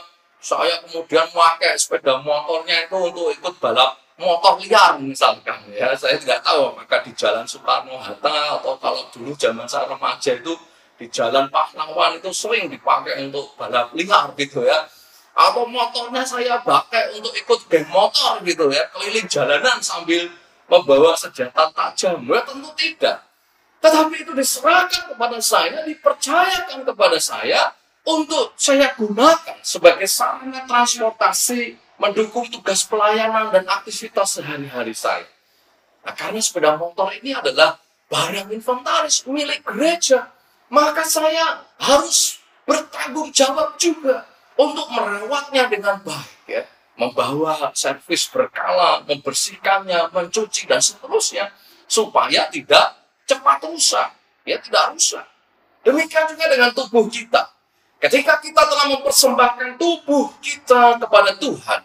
saya 0.40 0.80
kemudian 0.84 1.26
memakai 1.32 1.76
sepeda 1.76 2.20
motornya 2.20 2.86
itu 2.86 2.96
untuk 2.96 3.32
ikut 3.32 3.54
balap 3.60 3.96
motor 4.16 4.60
liar 4.60 4.96
misalkan. 5.00 5.58
Ya 5.72 5.92
saya 5.96 6.16
tidak 6.16 6.40
tahu 6.44 6.72
apakah 6.72 7.00
di 7.04 7.12
jalan 7.16 7.44
Soekarno 7.44 7.96
Hatta 8.00 8.60
atau 8.60 8.76
kalau 8.80 9.02
dulu 9.12 9.32
zaman 9.36 9.68
saya 9.68 9.88
remaja 9.88 10.36
itu 10.36 10.56
di 10.96 11.06
jalan 11.12 11.52
Pahlawan 11.52 12.16
itu 12.16 12.32
sering 12.32 12.72
dipakai 12.72 13.28
untuk 13.28 13.52
balap 13.60 13.92
liar 13.92 14.32
gitu 14.36 14.64
ya. 14.64 14.88
Atau 15.36 15.68
motornya 15.68 16.24
saya 16.24 16.56
pakai 16.64 17.12
untuk 17.20 17.32
ikut 17.36 17.68
geng 17.68 17.84
motor 17.92 18.40
gitu 18.40 18.72
ya 18.72 18.88
keliling 18.96 19.28
jalanan 19.28 19.76
sambil 19.84 20.32
membawa 20.64 21.12
senjata 21.12 21.68
tajam. 21.76 22.24
Ya 22.24 22.40
tentu 22.40 22.72
tidak 22.72 23.20
tetapi 23.80 24.26
itu 24.26 24.32
diserahkan 24.32 25.14
kepada 25.14 25.38
saya 25.38 25.84
dipercayakan 25.86 26.82
kepada 26.82 27.18
saya 27.20 27.72
untuk 28.06 28.54
saya 28.54 28.94
gunakan 28.94 29.58
sebagai 29.60 30.06
sarana 30.06 30.62
transportasi 30.64 31.74
mendukung 31.98 32.46
tugas 32.52 32.84
pelayanan 32.86 33.50
dan 33.50 33.64
aktivitas 33.66 34.38
sehari-hari 34.38 34.94
saya. 34.94 35.26
Nah, 36.06 36.14
karena 36.14 36.38
sepeda 36.38 36.78
motor 36.78 37.10
ini 37.18 37.34
adalah 37.34 37.82
barang 38.06 38.54
inventaris 38.54 39.26
milik 39.26 39.66
gereja, 39.66 40.30
maka 40.70 41.02
saya 41.02 41.66
harus 41.82 42.38
bertanggung 42.62 43.34
jawab 43.34 43.74
juga 43.74 44.22
untuk 44.54 44.86
merawatnya 44.94 45.66
dengan 45.66 45.98
baik 46.02 46.46
ya. 46.46 46.62
Membawa 46.96 47.74
servis 47.76 48.24
berkala, 48.32 49.04
membersihkannya, 49.04 50.16
mencuci 50.16 50.64
dan 50.64 50.80
seterusnya 50.80 51.52
supaya 51.84 52.48
tidak 52.48 52.96
cepat 53.26 53.58
rusak, 53.66 54.08
ya 54.46 54.56
tidak 54.62 54.94
rusak. 54.94 55.26
Demikian 55.82 56.26
juga 56.30 56.46
dengan 56.50 56.70
tubuh 56.72 57.06
kita. 57.10 57.52
Ketika 57.98 58.38
kita 58.38 58.62
telah 58.62 58.86
mempersembahkan 58.96 59.78
tubuh 59.78 60.30
kita 60.38 61.00
kepada 61.02 61.34
Tuhan, 61.36 61.80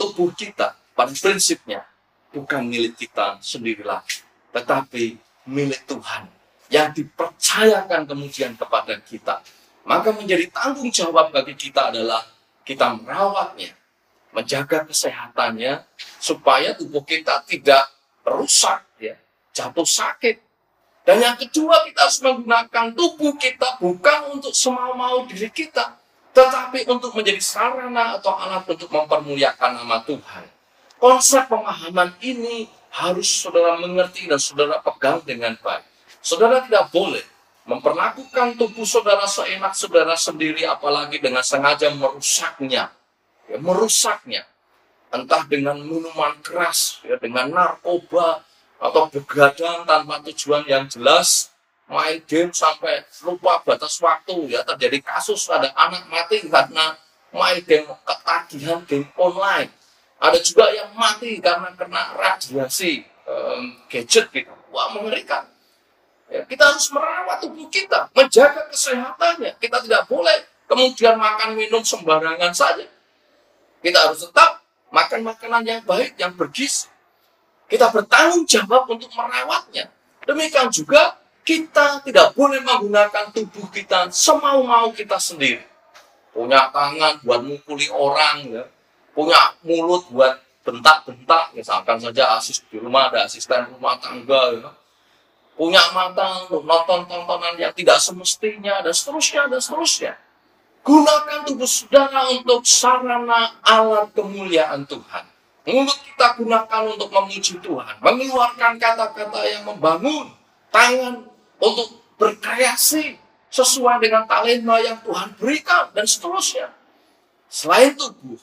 tubuh 0.00 0.32
kita 0.32 0.72
pada 0.96 1.12
prinsipnya 1.12 1.84
bukan 2.32 2.64
milik 2.68 2.96
kita 2.96 3.40
sendiri 3.40 3.82
lagi, 3.84 4.22
tetapi 4.54 5.18
milik 5.48 5.84
Tuhan 5.88 6.28
yang 6.68 6.92
dipercayakan 6.92 8.04
kemudian 8.04 8.54
kepada 8.54 9.00
kita. 9.00 9.40
Maka 9.88 10.12
menjadi 10.12 10.44
tanggung 10.52 10.92
jawab 10.92 11.32
bagi 11.32 11.56
kita 11.56 11.88
adalah 11.88 12.20
kita 12.68 12.92
merawatnya, 13.00 13.72
menjaga 14.36 14.84
kesehatannya 14.84 15.80
supaya 16.20 16.76
tubuh 16.76 17.00
kita 17.00 17.40
tidak 17.48 17.88
rusak 18.20 18.84
ya, 19.00 19.16
jatuh 19.56 19.88
sakit. 19.88 20.47
Dan 21.08 21.24
yang 21.24 21.40
kedua 21.40 21.88
kita 21.88 22.04
harus 22.04 22.20
menggunakan 22.20 22.92
tubuh 22.92 23.32
kita 23.40 23.80
bukan 23.80 24.28
untuk 24.28 24.52
semau-mau 24.52 25.24
diri 25.24 25.48
kita, 25.48 25.96
tetapi 26.36 26.84
untuk 26.84 27.16
menjadi 27.16 27.40
sarana 27.40 28.20
atau 28.20 28.36
alat 28.36 28.68
untuk 28.68 28.92
mempermuliakan 28.92 29.80
nama 29.80 30.04
Tuhan. 30.04 30.44
Konsep 31.00 31.48
pemahaman 31.48 32.12
ini 32.20 32.68
harus 32.92 33.24
saudara 33.24 33.80
mengerti 33.80 34.28
dan 34.28 34.36
saudara 34.36 34.84
pegang 34.84 35.24
dengan 35.24 35.56
baik. 35.56 35.88
Saudara 36.20 36.60
tidak 36.68 36.92
boleh 36.92 37.24
memperlakukan 37.64 38.60
tubuh 38.60 38.84
saudara 38.84 39.24
seenak 39.24 39.72
saudara 39.72 40.12
sendiri 40.12 40.68
apalagi 40.68 41.24
dengan 41.24 41.40
sengaja 41.40 41.88
merusaknya. 41.88 42.92
Ya, 43.48 43.56
merusaknya. 43.56 44.44
Entah 45.08 45.40
dengan 45.48 45.80
minuman 45.80 46.36
keras, 46.44 47.00
ya, 47.00 47.16
dengan 47.16 47.48
narkoba, 47.48 48.44
atau 48.78 49.10
begadang 49.10 49.82
tanpa 49.82 50.22
tujuan 50.30 50.62
yang 50.70 50.86
jelas, 50.86 51.50
main 51.90 52.22
game 52.24 52.54
sampai 52.54 53.02
lupa 53.26 53.58
batas 53.66 53.98
waktu 53.98 54.54
ya 54.54 54.62
terjadi 54.62 55.02
kasus 55.02 55.50
ada 55.50 55.74
anak 55.74 56.06
mati 56.06 56.46
karena 56.46 56.94
main 57.34 57.58
game 57.66 57.90
ketagihan 58.06 58.80
game 58.86 59.10
online. 59.18 59.70
Ada 60.18 60.38
juga 60.42 60.66
yang 60.74 60.90
mati 60.98 61.38
karena 61.38 61.70
kena 61.78 62.14
radiasi 62.18 63.06
um, 63.26 63.74
gadget 63.86 64.30
gitu. 64.34 64.54
Wah 64.74 64.90
mengerikan. 64.94 65.46
Ya, 66.28 66.44
kita 66.44 66.74
harus 66.74 66.90
merawat 66.92 67.40
tubuh 67.40 67.70
kita 67.70 68.10
menjaga 68.12 68.68
kesehatannya. 68.68 69.56
Kita 69.62 69.80
tidak 69.80 70.10
boleh 70.10 70.44
kemudian 70.68 71.16
makan 71.16 71.56
minum 71.56 71.80
sembarangan 71.80 72.52
saja. 72.52 72.84
Kita 73.78 73.98
harus 74.10 74.26
tetap 74.26 74.60
makan 74.90 75.24
makanan 75.24 75.62
yang 75.64 75.80
baik 75.86 76.18
yang 76.18 76.34
bergizi 76.34 76.90
kita 77.68 77.92
bertanggung 77.92 78.48
jawab 78.48 78.88
untuk 78.88 79.12
merawatnya 79.12 79.92
demikian 80.24 80.72
juga 80.72 81.16
kita 81.48 82.04
tidak 82.04 82.36
boleh 82.36 82.60
menggunakan 82.60 83.32
tubuh 83.32 83.72
kita 83.72 84.12
semau-mau 84.12 84.92
kita 84.92 85.16
sendiri. 85.16 85.64
Punya 86.28 86.68
tangan 86.68 87.24
buat 87.24 87.40
mukuli 87.40 87.88
orang, 87.88 88.52
ya. 88.52 88.64
punya 89.16 89.56
mulut 89.64 90.04
buat 90.12 90.36
bentak-bentak, 90.60 91.56
misalkan 91.56 91.96
saja 91.96 92.36
asis 92.36 92.60
di 92.68 92.76
rumah 92.76 93.08
ada 93.08 93.24
asisten 93.24 93.64
rumah 93.72 93.96
tangga, 93.96 94.60
ya. 94.60 94.70
punya 95.56 95.80
mata 95.96 96.44
untuk 96.44 96.68
nonton 96.68 97.08
tontonan 97.08 97.56
yang 97.56 97.72
tidak 97.72 97.96
semestinya, 97.96 98.84
dan 98.84 98.92
seterusnya, 98.92 99.48
dan 99.48 99.60
seterusnya. 99.64 100.12
Gunakan 100.84 101.48
tubuh 101.48 101.64
saudara 101.68 102.28
untuk 102.28 102.60
sarana 102.68 103.56
alat 103.64 104.12
kemuliaan 104.12 104.84
Tuhan. 104.84 105.24
Mulut 105.68 106.00
kita 106.00 106.32
gunakan 106.40 106.82
untuk 106.88 107.12
memuji 107.12 107.60
Tuhan, 107.60 108.00
mengeluarkan 108.00 108.80
kata-kata 108.80 109.40
yang 109.44 109.68
membangun, 109.68 110.32
tangan 110.72 111.28
untuk 111.60 112.00
berkreasi 112.16 113.20
sesuai 113.52 114.00
dengan 114.00 114.24
talenta 114.24 114.80
yang 114.80 114.96
Tuhan 115.04 115.36
berikan 115.36 115.92
dan 115.92 116.08
seterusnya. 116.08 116.72
Selain 117.52 117.92
tubuh, 117.92 118.40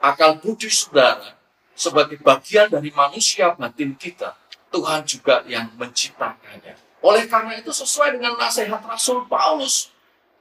akal 0.00 0.40
budi 0.40 0.72
saudara 0.72 1.36
sebagai 1.76 2.16
bagian 2.24 2.72
dari 2.72 2.88
manusia 2.88 3.52
batin 3.52 3.92
kita, 3.92 4.32
Tuhan 4.72 5.04
juga 5.04 5.44
yang 5.44 5.68
menciptakannya. 5.76 6.72
Oleh 7.04 7.28
karena 7.28 7.60
itu 7.60 7.68
sesuai 7.68 8.16
dengan 8.16 8.40
nasihat 8.40 8.80
Rasul 8.80 9.28
Paulus, 9.28 9.92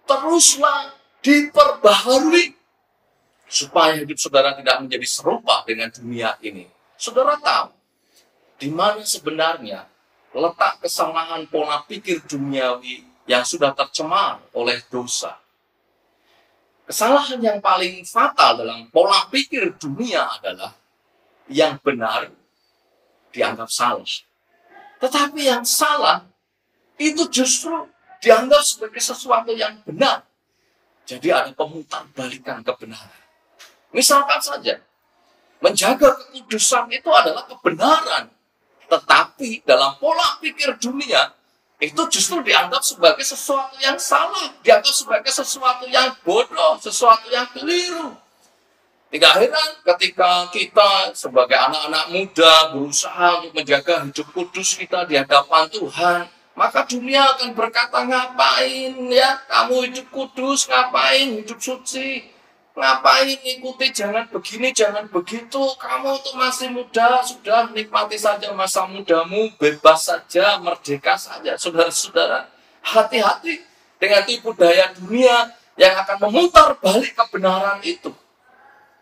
teruslah 0.07 0.95
diperbaharui 1.19 2.60
supaya 3.51 3.99
hidup 3.99 4.15
saudara 4.15 4.55
tidak 4.55 4.79
menjadi 4.79 5.03
serupa 5.03 5.67
dengan 5.67 5.91
dunia 5.91 6.39
ini. 6.39 6.71
Saudara 6.95 7.35
tahu 7.35 7.75
di 8.55 8.71
mana 8.71 9.03
sebenarnya 9.03 9.83
letak 10.31 10.79
kesalahan 10.79 11.43
pola 11.51 11.83
pikir 11.83 12.23
duniawi 12.23 13.03
yang 13.27 13.43
sudah 13.43 13.75
tercemar 13.75 14.39
oleh 14.55 14.79
dosa. 14.87 15.35
Kesalahan 16.87 17.43
yang 17.43 17.59
paling 17.59 18.07
fatal 18.07 18.63
dalam 18.63 18.87
pola 18.87 19.27
pikir 19.27 19.75
dunia 19.75 20.31
adalah 20.39 20.71
yang 21.51 21.75
benar 21.83 22.31
dianggap 23.35 23.67
salah. 23.67 24.07
Tetapi 25.03 25.41
yang 25.43 25.67
salah 25.67 26.23
itu 26.95 27.27
justru 27.27 27.73
dianggap 28.23 28.63
sebagai 28.63 29.01
sesuatu 29.03 29.51
yang 29.51 29.81
benar. 29.83 30.23
Jadi 31.03 31.27
ada 31.33 31.51
pemutar 31.51 32.07
balikan 32.13 32.63
kebenaran. 32.63 33.21
Misalkan 33.91 34.39
saja, 34.39 34.79
menjaga 35.59 36.15
kekudusan 36.15 36.87
itu 36.91 37.09
adalah 37.11 37.43
kebenaran. 37.47 38.31
Tetapi 38.87 39.63
dalam 39.63 39.95
pola 39.99 40.39
pikir 40.43 40.75
dunia, 40.79 41.31
itu 41.79 42.01
justru 42.11 42.43
dianggap 42.43 42.83
sebagai 42.83 43.23
sesuatu 43.23 43.75
yang 43.79 43.95
salah, 43.99 44.51
dianggap 44.63 44.95
sebagai 44.95 45.31
sesuatu 45.31 45.87
yang 45.87 46.11
bodoh, 46.23 46.79
sesuatu 46.79 47.27
yang 47.31 47.47
keliru. 47.51 48.15
Tidak 49.11 49.33
heran 49.43 49.71
ketika 49.83 50.47
kita 50.55 51.11
sebagai 51.11 51.59
anak-anak 51.59 52.15
muda 52.15 52.71
berusaha 52.71 53.43
untuk 53.43 53.59
menjaga 53.59 54.07
hidup 54.07 54.27
kudus 54.31 54.79
kita 54.79 55.03
di 55.03 55.19
hadapan 55.19 55.67
Tuhan, 55.67 56.31
maka 56.55 56.87
dunia 56.87 57.35
akan 57.35 57.51
berkata 57.51 58.07
ngapain 58.07 58.95
ya? 59.11 59.43
Kamu 59.51 59.91
hidup 59.91 60.07
kudus, 60.15 60.63
ngapain 60.71 61.43
hidup 61.43 61.59
suci, 61.59 62.30
Ngapain 62.71 63.27
ikuti 63.27 63.91
jangan 63.91 64.31
begini, 64.31 64.71
jangan 64.71 65.03
begitu. 65.11 65.59
Kamu 65.75 66.23
tuh 66.23 66.39
masih 66.39 66.71
muda, 66.71 67.19
sudah 67.19 67.67
nikmati 67.75 68.15
saja 68.15 68.55
masa 68.55 68.87
mudamu, 68.87 69.51
bebas 69.59 70.07
saja, 70.07 70.55
merdeka 70.63 71.19
saja. 71.19 71.59
Saudara-saudara, 71.59 72.47
hati-hati 72.79 73.59
dengan 73.99 74.23
tipu 74.23 74.55
daya 74.55 74.87
dunia 74.95 75.51
yang 75.75 75.99
akan 75.99 76.17
memutar 76.27 76.79
balik 76.79 77.11
kebenaran 77.11 77.83
itu. 77.83 78.15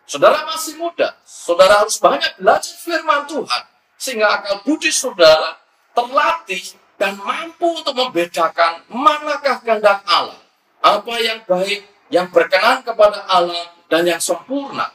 Saudara 0.10 0.42
masih 0.50 0.74
muda, 0.82 1.14
saudara 1.22 1.86
harus 1.86 2.02
banyak 2.02 2.42
belajar 2.42 2.74
firman 2.82 3.30
Tuhan. 3.30 3.64
Sehingga 4.02 4.42
akal 4.42 4.66
budi 4.66 4.90
saudara 4.90 5.62
terlatih 5.94 6.74
dan 6.98 7.14
mampu 7.22 7.70
untuk 7.78 7.94
membedakan 7.94 8.82
manakah 8.90 9.62
kehendak 9.62 10.02
Allah. 10.10 10.42
Apa 10.82 11.14
yang 11.22 11.46
baik, 11.46 11.86
yang 12.10 12.30
berkenan 12.34 12.82
kepada 12.82 13.26
Allah 13.30 13.74
dan 13.90 14.06
yang 14.06 14.22
sempurna. 14.22 14.90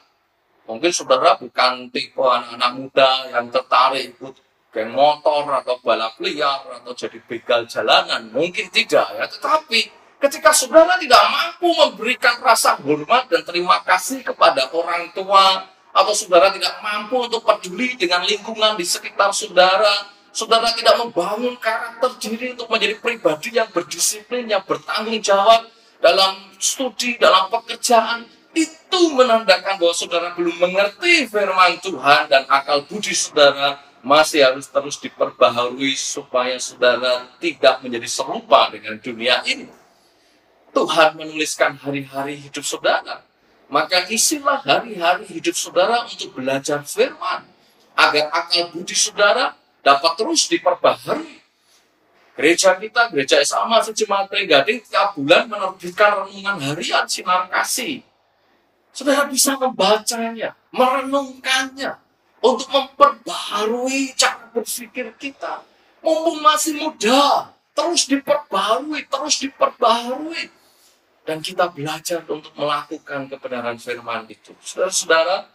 Mungkin 0.64 0.90
saudara 0.90 1.36
bukan 1.36 1.92
tipe 1.92 2.24
anak-anak 2.24 2.70
muda 2.74 3.10
yang 3.30 3.46
tertarik 3.52 4.16
ikut 4.16 4.34
geng 4.74 4.90
motor 4.90 5.46
atau 5.62 5.78
balap 5.84 6.18
liar 6.18 6.66
atau 6.82 6.92
jadi 6.96 7.20
begal 7.30 7.68
jalanan. 7.70 8.26
Mungkin 8.34 8.72
tidak 8.74 9.06
ya, 9.14 9.24
tetapi 9.28 9.86
ketika 10.18 10.50
saudara 10.56 10.98
tidak 10.98 11.20
mampu 11.30 11.68
memberikan 11.68 12.40
rasa 12.40 12.80
hormat 12.80 13.28
dan 13.30 13.44
terima 13.44 13.84
kasih 13.84 14.24
kepada 14.24 14.72
orang 14.72 15.12
tua 15.12 15.68
atau 15.94 16.10
saudara 16.16 16.50
tidak 16.50 16.74
mampu 16.82 17.28
untuk 17.28 17.46
peduli 17.46 17.94
dengan 17.94 18.26
lingkungan 18.26 18.74
di 18.74 18.82
sekitar 18.82 19.30
saudara, 19.30 20.10
saudara 20.34 20.72
tidak 20.74 20.98
membangun 20.98 21.54
karakter 21.60 22.10
diri 22.18 22.58
untuk 22.58 22.66
menjadi 22.66 22.98
pribadi 22.98 23.54
yang 23.54 23.70
berdisiplin, 23.70 24.48
yang 24.48 24.64
bertanggung 24.66 25.22
jawab 25.22 25.70
dalam 26.02 26.38
studi, 26.58 27.18
dalam 27.18 27.50
pekerjaan, 27.50 28.24
itu 28.54 29.00
menandakan 29.10 29.76
bahwa 29.76 29.94
saudara 29.94 30.30
belum 30.38 30.54
mengerti 30.62 31.26
firman 31.26 31.74
Tuhan 31.82 32.30
dan 32.30 32.46
akal 32.46 32.86
budi 32.86 33.10
saudara 33.10 33.82
masih 34.04 34.46
harus 34.46 34.70
terus 34.70 35.00
diperbaharui 35.02 35.98
supaya 35.98 36.54
saudara 36.62 37.26
tidak 37.42 37.82
menjadi 37.82 38.06
serupa 38.06 38.70
dengan 38.70 39.00
dunia 39.02 39.42
ini. 39.48 39.66
Tuhan 40.70 41.18
menuliskan 41.18 41.78
hari-hari 41.78 42.38
hidup 42.38 42.62
saudara. 42.66 43.22
Maka 43.70 44.06
isilah 44.12 44.60
hari-hari 44.62 45.26
hidup 45.26 45.56
saudara 45.56 46.04
untuk 46.06 46.36
belajar 46.38 46.84
firman. 46.86 47.46
Agar 47.94 48.30
akal 48.30 48.74
budi 48.74 48.94
saudara 48.94 49.54
dapat 49.82 50.12
terus 50.18 50.46
diperbaharui. 50.50 51.43
Gereja 52.34 52.74
kita, 52.74 53.14
gereja 53.14 53.38
SMA 53.46 53.78
sejemaat 53.78 54.26
Gading 54.26 54.82
tiap 54.82 55.14
bulan 55.14 55.46
menerbitkan 55.46 56.26
renungan 56.26 56.58
harian 56.58 57.06
sinar 57.06 57.46
kasih. 57.46 58.02
Saudara 58.90 59.26
bisa 59.30 59.54
membacanya, 59.54 60.54
merenungkannya, 60.74 61.94
untuk 62.42 62.68
memperbaharui 62.74 64.14
cara 64.18 64.50
berpikir 64.50 65.14
kita. 65.18 65.62
Mumpung 66.02 66.42
masih 66.42 66.76
muda, 66.76 67.54
terus 67.72 68.04
diperbaharui, 68.10 69.06
terus 69.06 69.34
diperbaharui. 69.40 70.50
Dan 71.24 71.40
kita 71.40 71.72
belajar 71.72 72.20
untuk 72.28 72.52
melakukan 72.52 73.30
kebenaran 73.32 73.80
firman 73.80 74.28
itu. 74.28 74.52
Saudara-saudara, 74.60 75.53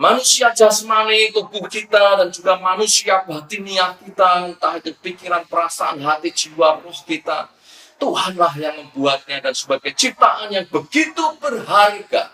manusia 0.00 0.48
jasmani, 0.56 1.28
tubuh 1.28 1.68
kita, 1.68 2.16
dan 2.16 2.32
juga 2.32 2.56
manusia 2.56 3.20
batiniah 3.28 3.92
kita, 4.00 4.48
entah 4.48 4.80
itu 4.80 4.96
pikiran, 4.96 5.44
perasaan, 5.44 6.00
hati, 6.00 6.32
jiwa, 6.32 6.80
roh 6.80 7.00
kita, 7.04 7.52
Tuhanlah 8.00 8.56
yang 8.56 8.80
membuatnya 8.80 9.44
dan 9.44 9.52
sebagai 9.52 9.92
ciptaan 9.92 10.48
yang 10.48 10.64
begitu 10.72 11.20
berharga, 11.36 12.32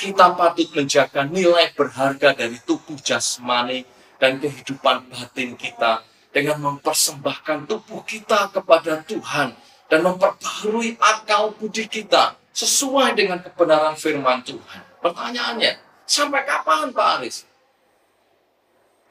kita 0.00 0.32
patut 0.32 0.72
menjaga 0.72 1.28
nilai 1.28 1.68
berharga 1.76 2.32
dari 2.32 2.56
tubuh 2.64 2.96
jasmani 2.96 3.84
dan 4.16 4.40
kehidupan 4.40 5.12
batin 5.12 5.52
kita 5.60 6.00
dengan 6.32 6.64
mempersembahkan 6.64 7.68
tubuh 7.68 8.00
kita 8.08 8.56
kepada 8.56 9.04
Tuhan 9.04 9.52
dan 9.92 10.00
memperbarui 10.00 10.96
akal 10.96 11.52
budi 11.60 11.84
kita 11.92 12.40
sesuai 12.56 13.12
dengan 13.12 13.44
kebenaran 13.44 13.92
firman 14.00 14.40
Tuhan. 14.40 14.80
Pertanyaannya, 15.04 15.91
Sampai 16.06 16.44
kapan 16.44 16.90
Pak 16.92 17.08
Aris? 17.18 17.46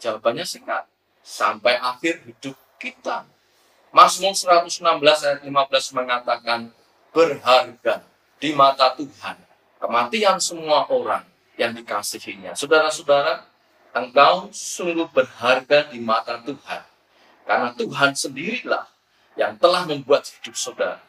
Jawabannya 0.01 0.45
singkat. 0.45 0.85
Sampai 1.21 1.77
akhir 1.77 2.25
hidup 2.25 2.57
kita. 2.81 3.25
Mazmur 3.91 4.33
116 4.33 4.81
ayat 5.03 5.41
15 5.43 5.99
mengatakan 5.99 6.71
berharga 7.11 8.01
di 8.39 8.55
mata 8.55 8.95
Tuhan. 8.95 9.37
Kematian 9.77 10.37
semua 10.41 10.87
orang 10.89 11.25
yang 11.59 11.75
dikasihinya. 11.75 12.55
Saudara-saudara, 12.55 13.45
engkau 13.93 14.49
sungguh 14.49 15.05
berharga 15.11 15.91
di 15.91 15.99
mata 15.99 16.39
Tuhan. 16.41 16.81
Karena 17.45 17.69
Tuhan 17.75 18.15
sendirilah 18.15 18.87
yang 19.35 19.59
telah 19.59 19.83
membuat 19.85 20.25
hidup 20.27 20.55
saudara. 20.55 21.01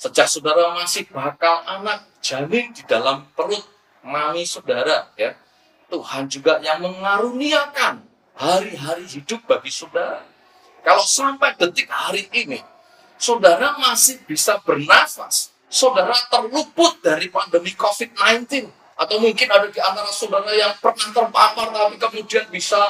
Sejak 0.00 0.30
saudara 0.32 0.72
masih 0.72 1.04
bakal 1.12 1.60
anak 1.68 2.08
janin 2.24 2.72
di 2.72 2.80
dalam 2.88 3.28
perut 3.36 3.60
mami 4.04 4.44
saudara 4.44 5.10
ya. 5.16 5.36
Tuhan 5.90 6.30
juga 6.30 6.62
yang 6.62 6.78
mengaruniakan 6.86 8.06
hari-hari 8.38 9.04
hidup 9.10 9.42
bagi 9.50 9.74
saudara. 9.74 10.22
Kalau 10.86 11.02
sampai 11.02 11.58
detik 11.58 11.90
hari 11.90 12.30
ini 12.30 12.62
saudara 13.20 13.76
masih 13.76 14.22
bisa 14.24 14.62
bernafas, 14.62 15.50
saudara 15.68 16.14
terluput 16.30 17.02
dari 17.04 17.28
pandemi 17.28 17.74
COVID-19 17.76 18.70
atau 18.96 19.16
mungkin 19.20 19.48
ada 19.48 19.68
di 19.68 19.80
antara 19.80 20.08
saudara 20.08 20.52
yang 20.52 20.72
pernah 20.80 21.08
terpapar 21.12 21.68
tapi 21.72 21.96
kemudian 22.00 22.46
bisa 22.48 22.80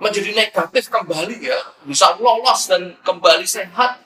menjadi 0.00 0.32
negatif 0.32 0.88
kembali 0.88 1.44
ya, 1.44 1.60
bisa 1.84 2.16
lolos 2.16 2.70
dan 2.70 2.96
kembali 3.04 3.44
sehat. 3.44 4.00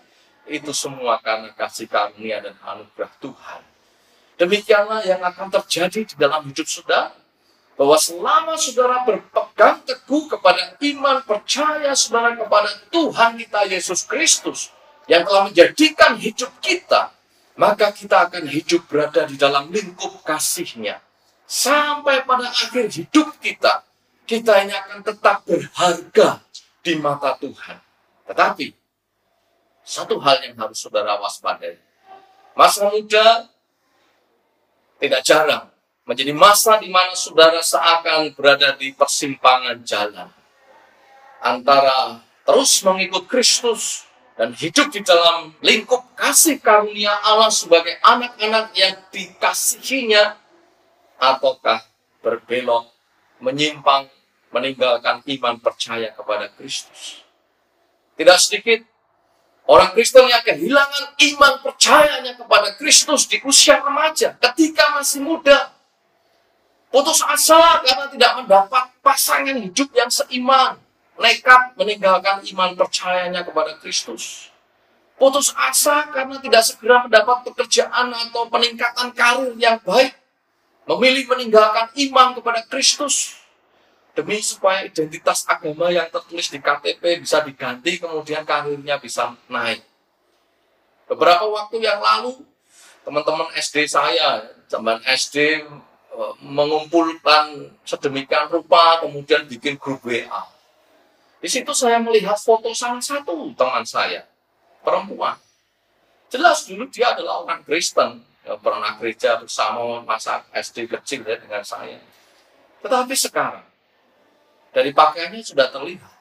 Itu 0.44 0.76
semua 0.76 1.22
karena 1.24 1.54
kasih 1.56 1.88
karunia 1.88 2.42
dan 2.42 2.58
anugerah 2.60 3.12
Tuhan. 3.22 3.73
Demikianlah 4.34 5.06
yang 5.06 5.22
akan 5.22 5.46
terjadi 5.60 6.02
di 6.02 6.14
dalam 6.18 6.42
hidup 6.46 6.66
saudara. 6.66 7.14
Bahwa 7.74 7.98
selama 7.98 8.54
saudara 8.54 9.02
berpegang 9.02 9.82
teguh 9.82 10.30
kepada 10.30 10.78
iman 10.78 11.26
percaya 11.26 11.90
saudara 11.98 12.38
kepada 12.38 12.70
Tuhan 12.94 13.34
kita 13.34 13.66
Yesus 13.66 14.06
Kristus 14.06 14.70
yang 15.10 15.26
telah 15.26 15.50
menjadikan 15.50 16.14
hidup 16.14 16.54
kita, 16.62 17.10
maka 17.58 17.90
kita 17.90 18.30
akan 18.30 18.46
hidup 18.46 18.86
berada 18.86 19.26
di 19.26 19.34
dalam 19.34 19.74
lingkup 19.74 20.22
kasihnya. 20.22 21.02
Sampai 21.44 22.22
pada 22.22 22.46
akhir 22.46 22.94
hidup 22.94 23.42
kita, 23.42 23.82
kita 24.22 24.64
ini 24.64 24.72
akan 24.72 25.02
tetap 25.02 25.42
berharga 25.42 26.46
di 26.80 26.94
mata 26.96 27.36
Tuhan. 27.36 27.78
Tetapi, 28.30 28.66
satu 29.84 30.16
hal 30.22 30.40
yang 30.48 30.56
harus 30.56 30.80
saudara 30.80 31.20
waspadai. 31.20 31.76
Masa 32.56 32.88
muda 32.88 33.50
tidak 34.98 35.20
jarang 35.26 35.66
menjadi 36.04 36.32
masa 36.36 36.76
di 36.80 36.92
mana 36.92 37.16
saudara 37.16 37.64
seakan 37.64 38.36
berada 38.36 38.76
di 38.76 38.92
persimpangan 38.92 39.80
jalan 39.82 40.28
antara 41.40 42.20
terus 42.44 42.84
mengikut 42.84 43.24
Kristus 43.24 44.04
dan 44.34 44.52
hidup 44.52 44.90
di 44.90 45.00
dalam 45.00 45.54
lingkup 45.62 46.12
kasih 46.18 46.58
karunia 46.58 47.14
Allah 47.22 47.48
sebagai 47.48 47.94
anak-anak 48.02 48.74
yang 48.74 48.94
dikasihinya 49.14 50.36
ataukah 51.16 51.80
berbelok 52.20 52.90
menyimpang 53.38 54.10
meninggalkan 54.50 55.22
iman 55.26 55.58
percaya 55.58 56.14
kepada 56.14 56.46
Kristus. 56.54 57.22
Tidak 58.14 58.38
sedikit 58.38 58.86
Orang 59.64 59.96
Kristen 59.96 60.28
yang 60.28 60.44
kehilangan 60.44 61.16
iman 61.16 61.54
percayanya 61.64 62.36
kepada 62.36 62.76
Kristus 62.76 63.24
di 63.24 63.40
usia 63.48 63.80
remaja, 63.80 64.36
ketika 64.36 64.92
masih 64.92 65.24
muda, 65.24 65.72
putus 66.92 67.24
asa 67.24 67.80
karena 67.80 68.12
tidak 68.12 68.32
mendapat 68.44 68.92
pasangan 69.00 69.56
hidup 69.56 69.88
yang 69.96 70.12
seiman, 70.12 70.76
nekat 71.16 71.72
meninggalkan 71.80 72.44
iman 72.52 72.76
percayanya 72.76 73.40
kepada 73.40 73.72
Kristus. 73.80 74.52
Putus 75.16 75.56
asa 75.56 76.12
karena 76.12 76.36
tidak 76.44 76.60
segera 76.60 77.08
mendapat 77.08 77.48
pekerjaan 77.48 78.12
atau 78.12 78.44
peningkatan 78.52 79.16
karir 79.16 79.56
yang 79.56 79.80
baik, 79.80 80.12
memilih 80.84 81.24
meninggalkan 81.32 81.88
iman 82.12 82.36
kepada 82.36 82.60
Kristus, 82.68 83.40
demi 84.14 84.38
supaya 84.38 84.86
identitas 84.86 85.42
agama 85.50 85.90
yang 85.90 86.06
tertulis 86.06 86.46
di 86.46 86.62
KTP 86.62 87.18
bisa 87.18 87.42
diganti 87.42 87.98
kemudian 87.98 88.46
karirnya 88.46 88.96
bisa 89.02 89.34
naik. 89.50 89.82
Beberapa 91.10 91.44
waktu 91.50 91.82
yang 91.82 91.98
lalu 91.98 92.46
teman-teman 93.02 93.50
SD 93.58 93.90
saya, 93.90 94.46
zaman 94.70 95.02
SD 95.04 95.66
eh, 95.66 96.34
mengumpulkan 96.40 97.74
sedemikian 97.82 98.48
rupa 98.48 99.02
kemudian 99.02 99.44
bikin 99.50 99.76
grup 99.76 100.00
WA. 100.06 100.46
Di 101.44 101.50
situ 101.50 101.76
saya 101.76 102.00
melihat 102.00 102.40
foto 102.40 102.72
salah 102.72 103.02
satu 103.04 103.52
teman 103.52 103.84
saya, 103.84 104.24
perempuan. 104.80 105.36
Jelas 106.32 106.64
dulu 106.64 106.88
dia 106.88 107.12
adalah 107.12 107.44
orang 107.44 107.60
Kristen, 107.66 108.24
ya, 108.46 108.56
pernah 108.56 108.96
gereja 108.96 109.36
bersama 109.42 110.00
masa 110.06 110.40
SD 110.56 110.88
kecil 110.88 111.20
ya 111.26 111.36
dengan 111.36 111.60
saya. 111.60 112.00
Tetapi 112.80 113.12
sekarang 113.12 113.73
dari 114.74 114.90
pakaiannya 114.90 115.46
sudah 115.46 115.70
terlihat 115.70 116.12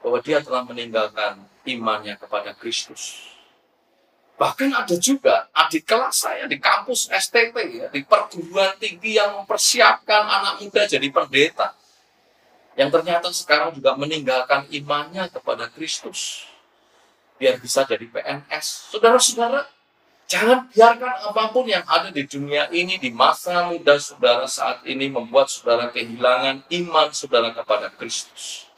bahwa 0.00 0.18
dia 0.22 0.38
telah 0.40 0.62
meninggalkan 0.62 1.42
imannya 1.66 2.14
kepada 2.16 2.54
Kristus. 2.54 3.28
Bahkan 4.40 4.72
ada 4.72 4.96
juga 4.96 5.52
adik 5.52 5.84
kelas 5.84 6.24
saya 6.24 6.48
di 6.48 6.56
kampus 6.56 7.12
STP 7.12 7.52
ya, 7.76 7.86
di 7.92 8.00
perguruan 8.08 8.72
tinggi 8.80 9.20
yang 9.20 9.36
mempersiapkan 9.42 10.24
anak 10.24 10.64
muda 10.64 10.88
jadi 10.88 11.04
pendeta. 11.12 11.76
Yang 12.72 12.88
ternyata 12.96 13.28
sekarang 13.36 13.76
juga 13.76 13.92
meninggalkan 14.00 14.64
imannya 14.72 15.28
kepada 15.28 15.68
Kristus. 15.68 16.48
Biar 17.36 17.60
bisa 17.60 17.84
jadi 17.84 18.00
PNS. 18.08 18.96
Saudara-saudara, 18.96 19.68
Jangan 20.30 20.70
biarkan 20.70 21.26
apa 21.26 21.50
pun 21.50 21.66
yang 21.66 21.82
ada 21.90 22.14
di 22.14 22.22
dunia 22.22 22.70
ini 22.70 23.02
di 23.02 23.10
masa 23.10 23.66
muda 23.66 23.98
saudara 23.98 24.46
saat 24.46 24.86
ini 24.86 25.10
membuat 25.10 25.50
saudara 25.50 25.90
kehilangan 25.90 26.70
iman 26.70 27.10
saudara 27.10 27.50
kepada 27.50 27.90
Kristus. 27.98 28.70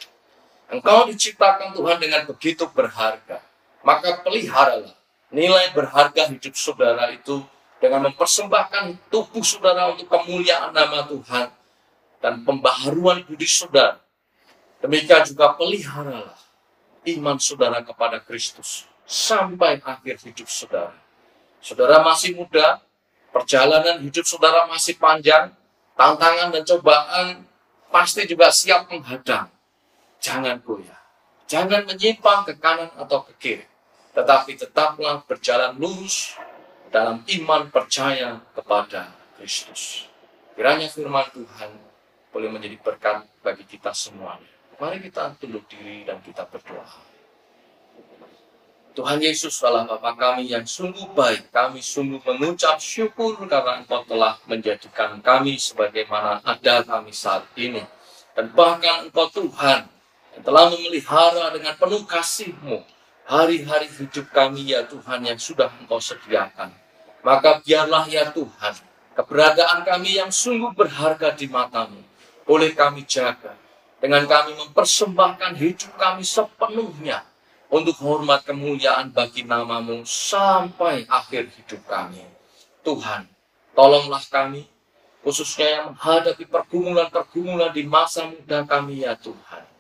Engkau 0.73 1.05
diciptakan 1.12 1.77
Tuhan 1.77 2.01
dengan 2.01 2.25
begitu 2.25 2.65
berharga. 2.73 3.45
Maka 3.85 4.25
peliharalah 4.25 4.97
nilai 5.29 5.77
berharga 5.77 6.33
hidup 6.33 6.57
saudara 6.57 7.12
itu 7.12 7.45
dengan 7.85 8.09
mempersembahkan 8.09 9.12
tubuh 9.12 9.45
saudara 9.45 9.93
untuk 9.93 10.09
kemuliaan 10.09 10.73
nama 10.73 11.05
Tuhan 11.05 11.53
dan 12.25 12.49
pembaharuan 12.49 13.29
budi 13.29 13.45
saudara. 13.45 14.01
Demikian 14.81 15.29
juga 15.29 15.53
peliharalah 15.53 16.41
iman 17.12 17.37
saudara 17.37 17.85
kepada 17.85 18.25
Kristus 18.25 18.88
sampai 19.05 19.85
akhir 19.85 20.25
hidup 20.25 20.49
saudara. 20.49 21.02
Saudara 21.62 22.03
masih 22.03 22.35
muda, 22.35 22.83
perjalanan 23.31 24.03
hidup 24.03 24.27
saudara 24.27 24.66
masih 24.66 24.98
panjang, 24.98 25.55
tantangan 25.94 26.51
dan 26.51 26.62
cobaan 26.66 27.46
pasti 27.88 28.27
juga 28.27 28.51
siap 28.51 28.90
menghadang 28.90 29.46
jangan 30.22 30.62
goyah. 30.62 31.03
Jangan 31.51 31.85
menyimpang 31.85 32.46
ke 32.48 32.57
kanan 32.57 32.88
atau 32.96 33.27
ke 33.27 33.33
kiri. 33.42 33.66
Tetapi 34.14 34.57
tetaplah 34.57 35.27
berjalan 35.27 35.77
lurus 35.77 36.38
dalam 36.88 37.27
iman 37.27 37.68
percaya 37.68 38.40
kepada 38.57 39.12
Kristus. 39.37 40.07
Kiranya 40.57 40.88
firman 40.88 41.29
Tuhan 41.35 41.70
boleh 42.33 42.48
menjadi 42.48 42.79
berkat 42.81 43.29
bagi 43.44 43.66
kita 43.68 43.92
semuanya. 43.92 44.48
Mari 44.81 45.05
kita 45.05 45.37
tunduk 45.37 45.68
diri 45.68 46.09
dan 46.09 46.22
kita 46.25 46.48
berdoa. 46.48 47.12
Tuhan 48.92 49.24
Yesus 49.24 49.57
adalah 49.64 49.88
Bapa 49.88 50.12
kami 50.12 50.52
yang 50.52 50.68
sungguh 50.68 51.16
baik. 51.16 51.48
Kami 51.48 51.81
sungguh 51.81 52.20
mengucap 52.28 52.76
syukur 52.76 53.40
karena 53.48 53.81
Engkau 53.81 54.05
telah 54.05 54.37
menjadikan 54.44 55.16
kami 55.24 55.57
sebagaimana 55.57 56.44
ada 56.44 56.85
kami 56.85 57.09
saat 57.09 57.48
ini. 57.57 57.81
Dan 58.37 58.52
bahkan 58.52 59.09
Engkau 59.09 59.33
Tuhan 59.33 59.88
yang 60.37 60.42
telah 60.44 60.68
memelihara 60.68 61.57
dengan 61.57 61.72
penuh 61.81 62.05
kasih-Mu 62.05 62.85
hari-hari 63.24 63.88
hidup 63.96 64.28
kami 64.28 64.76
ya 64.76 64.85
Tuhan 64.85 65.24
yang 65.24 65.40
sudah 65.40 65.72
Engkau 65.81 65.96
sediakan. 65.96 66.68
Maka 67.24 67.64
biarlah 67.64 68.05
ya 68.12 68.28
Tuhan, 68.28 68.74
keberadaan 69.16 69.88
kami 69.88 70.20
yang 70.20 70.28
sungguh 70.28 70.76
berharga 70.76 71.33
di 71.33 71.48
matamu, 71.48 72.05
boleh 72.44 72.76
kami 72.76 73.09
jaga 73.09 73.57
dengan 74.05 74.28
kami 74.28 74.52
mempersembahkan 74.52 75.57
hidup 75.57 75.96
kami 75.96 76.26
sepenuhnya 76.26 77.32
untuk 77.73 77.97
hormat 78.05 78.45
kemuliaan 78.45 79.09
bagi 79.17 79.49
namamu 79.49 80.05
sampai 80.05 81.09
akhir 81.09 81.49
hidup 81.57 81.81
kami. 81.89 82.21
Tuhan, 82.85 83.25
tolonglah 83.73 84.21
kami, 84.29 84.69
khususnya 85.25 85.81
yang 85.81 85.85
menghadapi 85.97 86.45
pergumulan-pergumulan 86.45 87.73
di 87.73 87.89
masa 87.89 88.29
muda 88.29 88.69
kami 88.69 89.09
ya 89.09 89.17
Tuhan 89.17 89.73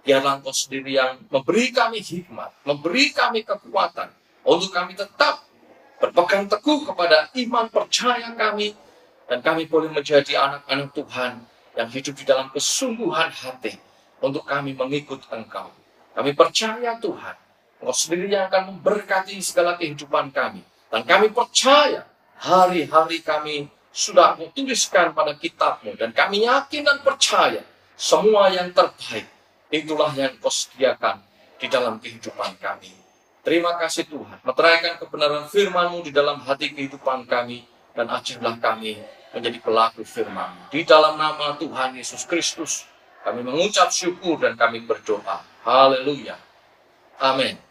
biarlah 0.00 0.40
engkau 0.40 0.52
sendiri 0.52 0.96
yang 0.96 1.20
memberi 1.28 1.72
kami 1.72 2.00
hikmat, 2.00 2.50
memberi 2.64 3.12
kami 3.12 3.44
kekuatan 3.44 4.08
untuk 4.44 4.72
kami 4.72 4.96
tetap 4.96 5.44
berpegang 6.00 6.48
teguh 6.48 6.88
kepada 6.88 7.28
iman 7.36 7.68
percaya 7.68 8.32
kami 8.32 8.72
dan 9.28 9.44
kami 9.44 9.68
boleh 9.68 9.92
menjadi 9.92 10.40
anak-anak 10.40 10.90
Tuhan 10.96 11.32
yang 11.76 11.88
hidup 11.92 12.14
di 12.16 12.24
dalam 12.24 12.48
kesungguhan 12.50 13.28
hati 13.30 13.76
untuk 14.24 14.42
kami 14.48 14.74
mengikut 14.74 15.20
Engkau. 15.28 15.68
Kami 16.16 16.30
percaya 16.34 16.98
Tuhan, 16.98 17.36
Engkau 17.80 17.96
sendiri 17.96 18.28
yang 18.28 18.52
akan 18.52 18.76
memberkati 18.76 19.40
segala 19.40 19.80
kehidupan 19.80 20.34
kami. 20.34 20.60
Dan 20.90 21.06
kami 21.06 21.32
percaya 21.32 22.04
hari-hari 22.36 23.22
kami 23.22 23.56
sudah 23.94 24.36
Engkau 24.36 24.52
tuliskan 24.52 25.14
pada 25.16 25.32
kitabmu. 25.38 25.96
Dan 25.96 26.10
kami 26.12 26.44
yakin 26.44 26.82
dan 26.84 26.98
percaya 27.00 27.62
semua 27.94 28.50
yang 28.52 28.74
terbaik 28.74 29.28
Itulah 29.70 30.10
yang 30.18 30.34
kau 30.42 30.50
sediakan 30.50 31.22
di 31.54 31.70
dalam 31.70 32.02
kehidupan 32.02 32.58
kami. 32.58 32.90
Terima 33.46 33.78
kasih 33.78 34.10
Tuhan. 34.10 34.42
Meteraikan 34.42 34.98
kebenaran 34.98 35.46
firman-Mu 35.46 36.02
di 36.02 36.10
dalam 36.10 36.42
hati 36.42 36.74
kehidupan 36.74 37.30
kami. 37.30 37.62
Dan 37.94 38.10
ajarlah 38.10 38.58
kami 38.58 38.98
menjadi 39.34 39.58
pelaku 39.58 40.06
firman 40.06 40.70
Di 40.70 40.86
dalam 40.86 41.18
nama 41.18 41.58
Tuhan 41.58 41.98
Yesus 41.98 42.22
Kristus, 42.22 42.86
kami 43.26 43.42
mengucap 43.42 43.90
syukur 43.90 44.38
dan 44.38 44.54
kami 44.58 44.82
berdoa. 44.86 45.42
Haleluya. 45.64 46.36
Amin. 47.20 47.69